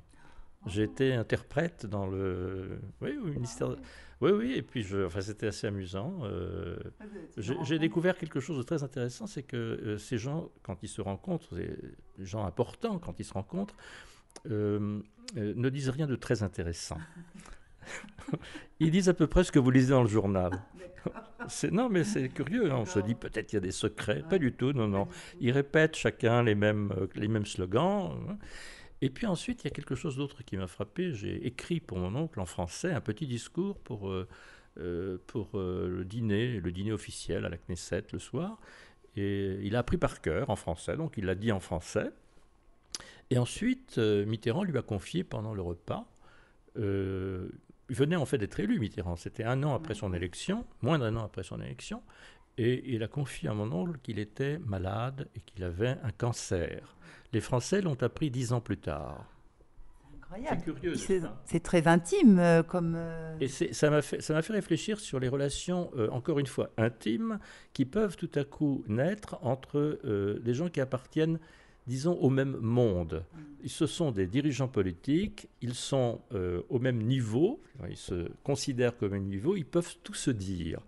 J'étais 0.66 1.12
interprète 1.12 1.84
dans 1.84 2.06
le, 2.06 2.80
ministère. 3.02 3.68
Oui, 3.68 3.76
oui, 4.20 4.52
et 4.54 4.62
puis 4.62 4.82
je, 4.82 5.04
enfin, 5.06 5.20
c'était 5.20 5.48
assez 5.48 5.66
amusant. 5.66 6.20
euh, 6.24 6.76
j'ai 7.36 7.56
j'ai 7.62 7.78
découvert 7.78 8.16
quelque 8.16 8.40
chose 8.40 8.56
de 8.58 8.62
très 8.62 8.82
intéressant, 8.82 9.26
c'est 9.26 9.42
que 9.42 9.56
euh, 9.56 9.98
ces 9.98 10.18
gens, 10.18 10.50
quand 10.62 10.82
ils 10.82 10.88
se 10.88 11.00
rencontrent, 11.00 11.54
les 11.56 11.76
gens 12.24 12.44
importants, 12.46 12.98
quand 12.98 13.18
ils 13.18 13.24
se 13.24 13.32
rencontrent, 13.34 13.76
euh, 14.50 15.00
ne 15.36 15.68
disent 15.68 15.90
rien 15.90 16.06
de 16.06 16.16
très 16.16 16.42
intéressant. 16.42 16.98
ils 18.80 18.90
disent 18.90 19.08
à 19.08 19.14
peu 19.14 19.26
près 19.26 19.44
ce 19.44 19.52
que 19.52 19.58
vous 19.58 19.70
lisez 19.70 19.90
dans 19.90 20.02
le 20.02 20.08
journal. 20.08 20.52
Non, 21.70 21.90
mais 21.90 22.04
c'est 22.04 22.30
curieux, 22.30 22.70
hein, 22.72 22.76
on 22.78 22.86
se 22.86 22.98
dit 23.00 23.14
peut-être 23.14 23.46
qu'il 23.46 23.56
y 23.56 23.58
a 23.58 23.60
des 23.60 23.72
secrets. 23.72 24.22
Pas 24.28 24.38
du 24.38 24.52
tout, 24.52 24.72
non, 24.72 24.88
non. 24.88 25.08
Ils 25.40 25.50
répètent 25.50 25.96
chacun 25.96 26.42
les 26.42 26.54
mêmes, 26.54 26.90
les 27.14 27.28
mêmes 27.28 27.44
slogans. 27.44 28.12
hein. 28.30 28.38
Et 29.02 29.10
puis 29.10 29.26
ensuite, 29.26 29.62
il 29.62 29.64
y 29.64 29.68
a 29.68 29.70
quelque 29.70 29.94
chose 29.94 30.16
d'autre 30.16 30.42
qui 30.44 30.56
m'a 30.56 30.66
frappé. 30.66 31.12
J'ai 31.12 31.46
écrit 31.46 31.80
pour 31.80 31.98
mon 31.98 32.14
oncle 32.14 32.40
en 32.40 32.46
français 32.46 32.92
un 32.92 33.00
petit 33.00 33.26
discours 33.26 33.78
pour, 33.78 34.08
euh, 34.08 34.28
euh, 34.78 35.18
pour 35.26 35.50
euh, 35.54 35.88
le 35.88 36.04
dîner, 36.04 36.60
le 36.60 36.72
dîner 36.72 36.92
officiel 36.92 37.44
à 37.44 37.48
la 37.48 37.56
Knesset 37.56 38.04
le 38.12 38.18
soir. 38.18 38.58
Et 39.16 39.60
il 39.62 39.76
a 39.76 39.80
appris 39.80 39.98
par 39.98 40.20
cœur 40.20 40.50
en 40.50 40.56
français, 40.56 40.96
donc 40.96 41.14
il 41.16 41.26
l'a 41.26 41.34
dit 41.34 41.52
en 41.52 41.60
français. 41.60 42.10
Et 43.30 43.38
ensuite, 43.38 43.98
Mitterrand 43.98 44.64
lui 44.64 44.76
a 44.76 44.82
confié 44.82 45.24
pendant 45.24 45.54
le 45.54 45.62
repas. 45.62 46.06
il 46.76 47.50
venait 47.90 48.16
en 48.16 48.26
fait 48.26 48.38
d'être 48.38 48.58
élu, 48.58 48.78
Mitterrand. 48.78 49.16
C'était 49.16 49.44
un 49.44 49.62
an 49.62 49.74
après 49.74 49.94
son 49.94 50.12
élection, 50.12 50.66
moins 50.82 50.98
d'un 50.98 51.16
an 51.16 51.24
après 51.24 51.42
son 51.42 51.60
élection. 51.60 52.02
Et 52.56 52.84
il 52.94 53.02
a 53.02 53.08
confié 53.08 53.48
à 53.48 53.54
mon 53.54 53.70
oncle 53.72 53.98
qu'il 54.02 54.18
était 54.18 54.58
malade 54.58 55.28
et 55.34 55.40
qu'il 55.40 55.64
avait 55.64 55.96
un 56.04 56.10
cancer. 56.16 56.96
Les 57.32 57.40
Français 57.40 57.80
l'ont 57.80 58.00
appris 58.02 58.30
dix 58.30 58.52
ans 58.52 58.60
plus 58.60 58.78
tard. 58.78 59.24
incroyable. 60.16 60.62
C'est 60.64 60.72
curieux, 60.80 60.94
C'est, 61.46 61.60
très 61.60 61.88
intime 61.88 62.38
euh, 62.38 62.62
comme. 62.62 62.94
euh, 62.96 63.36
Et 63.40 63.48
ça 63.48 63.90
m'a 63.90 64.02
fait, 64.02 64.20
ça 64.22 64.34
m'a 64.34 64.42
fait 64.42 64.52
réfléchir 64.52 65.00
sur 65.00 65.18
les 65.18 65.28
relations, 65.28 65.90
euh, 65.96 66.08
encore 66.10 66.38
une 66.38 66.46
fois, 66.46 66.70
intimes, 66.76 67.40
qui 67.72 67.84
peuvent 67.84 68.16
tout 68.16 68.30
à 68.36 68.44
coup 68.44 68.84
naître 68.86 69.36
entre 69.42 69.98
euh, 70.04 70.38
des 70.38 70.54
gens 70.54 70.68
qui 70.68 70.80
appartiennent, 70.80 71.40
disons, 71.88 72.14
au 72.18 72.30
même 72.30 72.56
monde. 72.58 73.24
Ils, 73.64 73.70
ce 73.70 73.86
sont 73.86 74.12
des 74.12 74.28
dirigeants 74.28 74.68
politiques, 74.68 75.48
ils 75.60 75.74
sont 75.74 76.20
euh, 76.32 76.62
au 76.68 76.78
même 76.78 77.02
niveau, 77.02 77.60
ils 77.90 77.96
se 77.96 78.28
considèrent 78.44 78.96
comme 78.96 79.14
un 79.14 79.18
niveau, 79.18 79.56
ils 79.56 79.66
peuvent 79.66 79.96
tout 80.04 80.14
se 80.14 80.30
dire. 80.30 80.80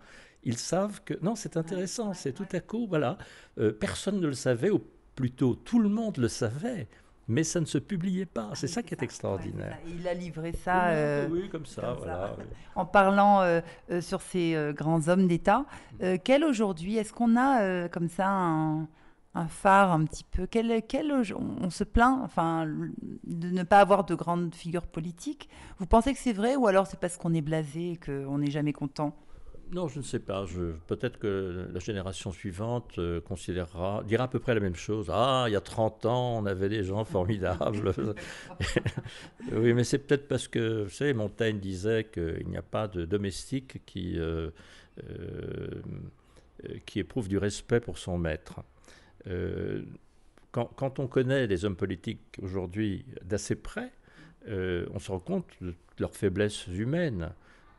Ils 0.47 0.57
savent 0.57 1.01
que... 1.03 1.13
Non, 1.21 1.35
c'est 1.35 1.57
intéressant, 1.57 2.13
c'est 2.13 2.31
tout 2.31 2.47
à 2.53 2.61
coup, 2.61 2.87
voilà, 2.87 3.17
euh, 3.59 3.73
personne 3.73 4.19
ne 4.21 4.27
le 4.27 4.33
savait, 4.47 4.69
ou 4.69 4.81
plutôt 5.13 5.55
tout 5.55 5.79
le 5.79 5.89
monde 5.89 6.17
le 6.17 6.29
savait, 6.29 6.87
mais 7.27 7.43
ça 7.43 7.59
ne 7.59 7.65
se 7.65 7.77
publiait 7.79 8.25
pas. 8.25 8.51
C'est 8.53 8.67
ça 8.75 8.81
qui 8.81 8.93
est 8.93 9.03
extraordinaire. 9.03 9.77
Ouais, 9.85 9.91
il 9.99 10.07
a 10.07 10.13
livré 10.13 10.53
ça. 10.53 10.87
euh, 10.91 11.27
oui, 11.29 11.49
comme 11.49 11.65
ça, 11.65 11.81
comme 11.81 11.97
ça. 11.97 12.03
voilà. 12.05 12.35
oui. 12.39 12.45
En 12.75 12.85
parlant 12.85 13.41
euh, 13.41 13.59
euh, 13.91 13.99
sur 13.99 14.21
ces 14.21 14.55
euh, 14.55 14.71
grands 14.71 15.09
hommes 15.09 15.27
d'État, 15.27 15.65
euh, 16.01 16.17
quel 16.23 16.45
aujourd'hui, 16.45 16.95
est-ce 16.97 17.11
qu'on 17.11 17.35
a 17.35 17.61
euh, 17.63 17.87
comme 17.89 18.07
ça 18.07 18.27
un, 18.29 18.87
un 19.35 19.47
phare 19.49 19.91
un 19.91 20.05
petit 20.05 20.23
peu? 20.23 20.47
Quel, 20.47 20.81
quel, 20.87 21.11
on, 21.35 21.69
se 21.69 21.83
plaint 21.83 22.21
enfin, 22.23 22.65
de 23.25 23.49
ne 23.49 23.63
pas 23.63 23.79
avoir 23.81 24.05
de 24.05 24.15
grandes 24.15 24.55
figures 24.55 24.87
politiques? 24.87 25.49
Vous 25.79 25.87
pensez 25.87 26.13
que 26.13 26.19
c'est 26.19 26.31
vrai 26.41 26.55
ou 26.55 26.67
alors 26.67 26.87
c'est 26.87 26.99
parce 26.99 27.17
qu'on 27.17 27.33
est 27.33 27.41
blasé 27.41 27.91
et 27.91 27.97
qu'on 27.97 28.37
n'est 28.37 28.51
jamais 28.51 28.71
content? 28.73 29.13
Non, 29.73 29.89
je 29.89 29.99
ne 29.99 30.03
sais 30.03 30.19
pas. 30.19 30.45
Peut-être 30.87 31.19
que 31.19 31.67
la 31.73 31.79
génération 31.79 32.31
suivante 32.31 32.97
euh, 32.99 33.19
considérera, 33.19 34.01
dira 34.07 34.25
à 34.25 34.27
peu 34.29 34.39
près 34.39 34.53
la 34.53 34.61
même 34.61 34.75
chose. 34.75 35.09
Ah, 35.11 35.45
il 35.47 35.51
y 35.51 35.57
a 35.57 35.61
30 35.61 36.05
ans, 36.05 36.37
on 36.37 36.45
avait 36.45 36.69
des 36.69 36.83
gens 36.83 37.03
formidables. 37.03 37.93
oui, 39.51 39.73
mais 39.73 39.83
c'est 39.83 39.99
peut-être 39.99 40.27
parce 40.29 40.47
que, 40.47 40.83
vous 40.83 40.89
savez, 40.89 41.13
Montaigne 41.13 41.59
disait 41.59 42.05
qu'il 42.05 42.47
n'y 42.47 42.57
a 42.57 42.61
pas 42.61 42.87
de 42.87 43.03
domestique 43.03 43.85
qui, 43.85 44.17
euh, 44.17 44.51
euh, 45.09 45.81
qui 46.85 46.99
éprouve 46.99 47.27
du 47.27 47.37
respect 47.37 47.81
pour 47.81 47.97
son 47.97 48.17
maître. 48.17 48.61
Quand, 50.53 50.67
quand 50.77 50.99
on 50.99 51.07
connaît 51.07 51.47
les 51.47 51.65
hommes 51.65 51.75
politiques 51.75 52.37
aujourd'hui 52.41 53.05
d'assez 53.25 53.55
près, 53.55 53.91
on 54.47 54.99
se 54.99 55.11
rend 55.11 55.19
compte 55.19 55.47
de 55.59 55.75
leurs 55.99 56.15
faiblesses 56.15 56.67
humaines. 56.67 57.33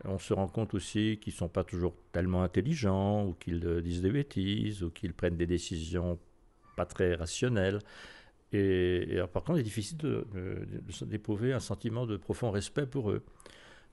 On 0.05 0.19
se 0.19 0.33
rend 0.33 0.49
compte 0.49 0.75
aussi 0.75 1.19
qu'ils 1.21 1.33
ne 1.33 1.39
sont 1.39 1.49
pas 1.49 1.65
toujours 1.65 1.95
tellement 2.13 2.43
intelligents, 2.43 3.27
ou 3.27 3.35
qu'ils 3.35 3.67
euh, 3.67 3.81
disent 3.81 4.03
des 4.03 4.11
bêtises, 4.11 4.83
ou 4.83 4.91
qu'ils 4.91 5.13
prennent 5.13 5.37
des 5.37 5.47
décisions 5.47 6.19
pas 6.77 6.87
très 6.87 7.15
rationnelles. 7.15 7.81
Et, 8.53 9.21
par 9.33 9.43
contre, 9.43 9.59
il 9.59 9.61
est 9.61 9.65
difficile 9.65 9.99
d'éprouver 11.03 11.53
un 11.53 11.61
sentiment 11.61 12.07
de 12.07 12.17
profond 12.17 12.51
respect 12.51 12.87
pour 12.87 13.11
eux. 13.11 13.23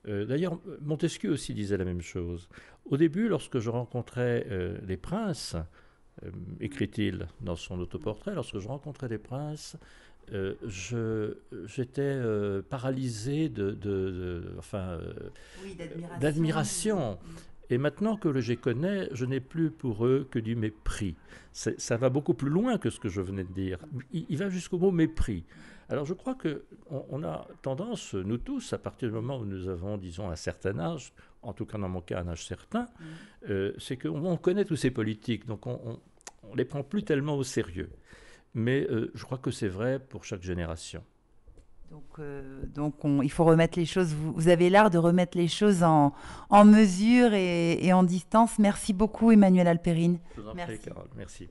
Euh, 0.08 0.26
D'ailleurs, 0.26 0.60
Montesquieu 0.82 1.32
aussi 1.32 1.54
disait 1.54 1.78
la 1.78 1.84
même 1.84 2.02
chose. 2.02 2.48
Au 2.86 2.96
début, 2.96 3.28
lorsque 3.28 3.60
je 3.60 3.70
rencontrais 3.70 4.46
euh, 4.50 4.78
les 4.86 4.98
princes, 4.98 5.58
écrit-il 6.62 7.28
dans 7.41 7.58
son 7.58 7.80
autoportrait, 7.80 8.34
lorsque 8.36 8.60
je 8.60 8.68
rencontrais 8.68 9.10
des 9.10 9.18
princes, 9.18 9.76
j'étais 11.65 12.19
paralysé 12.69 13.49
de, 13.49 14.55
enfin, 14.57 14.99
d'admiration. 16.19 17.13
Mm. 17.13 17.17
Et 17.69 17.77
maintenant 17.77 18.15
que 18.15 18.39
je 18.39 18.49
les 18.49 18.57
connais, 18.57 19.09
je 19.11 19.25
n'ai 19.25 19.39
plus 19.39 19.71
pour 19.71 20.05
eux 20.05 20.27
que 20.29 20.39
du 20.39 20.55
mépris. 20.55 21.15
Ça 21.51 21.97
va 21.97 22.09
beaucoup 22.09 22.33
plus 22.33 22.49
loin 22.49 22.77
que 22.77 22.89
ce 22.89 22.99
que 22.99 23.09
je 23.09 23.21
venais 23.21 23.43
de 23.43 23.53
dire. 23.53 23.79
Il, 24.11 24.38
va 24.38 24.49
jusqu'au 24.49 24.77
mot 24.77 24.91
mépris. 24.91 25.45
Alors 25.89 26.05
je 26.05 26.13
crois 26.13 26.35
que 26.35 26.65
on, 26.89 27.23
a 27.23 27.47
tendance, 27.61 28.13
nous 28.13 28.38
tous, 28.38 28.73
à 28.73 28.77
partir 28.77 29.09
du 29.09 29.15
moment 29.15 29.38
où 29.38 29.45
nous 29.45 29.67
avons, 29.67 29.97
disons, 29.97 30.29
un 30.29 30.35
certain 30.35 30.77
âge, 30.79 31.13
en 31.41 31.53
tout 31.53 31.65
cas 31.65 31.77
dans 31.77 31.89
mon 31.89 32.01
cas 32.01 32.21
un 32.21 32.27
âge 32.27 32.45
certain, 32.45 32.83
mm. 32.83 33.03
euh, 33.49 33.73
c'est 33.77 33.97
qu'on 33.97 34.38
connaît 34.38 34.65
tous 34.65 34.75
ces 34.75 34.91
politiques, 34.91 35.45
donc 35.45 35.65
on 35.65 35.99
ne 36.51 36.57
les 36.57 36.65
prend 36.65 36.83
plus 36.83 37.03
tellement 37.03 37.35
au 37.35 37.43
sérieux. 37.43 37.89
Mais 38.56 38.88
euh, 38.89 39.12
je 39.13 39.24
crois 39.26 39.38
que 39.38 39.52
c'est 39.52 39.68
vrai 39.68 40.00
pour 40.00 40.24
chaque 40.24 40.41
génération. 40.41 41.04
Donc, 41.91 42.20
euh, 42.20 42.63
donc 42.74 42.96
il 43.24 43.32
faut 43.32 43.44
remettre 43.44 43.78
les 43.78 43.86
choses, 43.86 44.13
vous, 44.13 44.48
avez 44.48 44.70
l'art 44.70 44.89
de 44.89 44.98
remettre 44.98 45.38
les 45.38 45.48
choses 45.48 45.84
en, 45.84 46.13
en 46.50 46.65
mesure 46.65 47.34
et, 47.34 47.86
et, 47.86 47.94
en 47.94 48.04
distance. 48.04 48.58
Merci 48.58 48.91
beaucoup 48.91 49.32
Emmanuel 49.32 49.68
Alperine. 49.68 50.20
Je 50.36 50.41
vous 50.41 50.48
en 50.48 50.56
prie, 50.56 50.80
Carole. 50.80 51.10
Merci. 51.15 51.48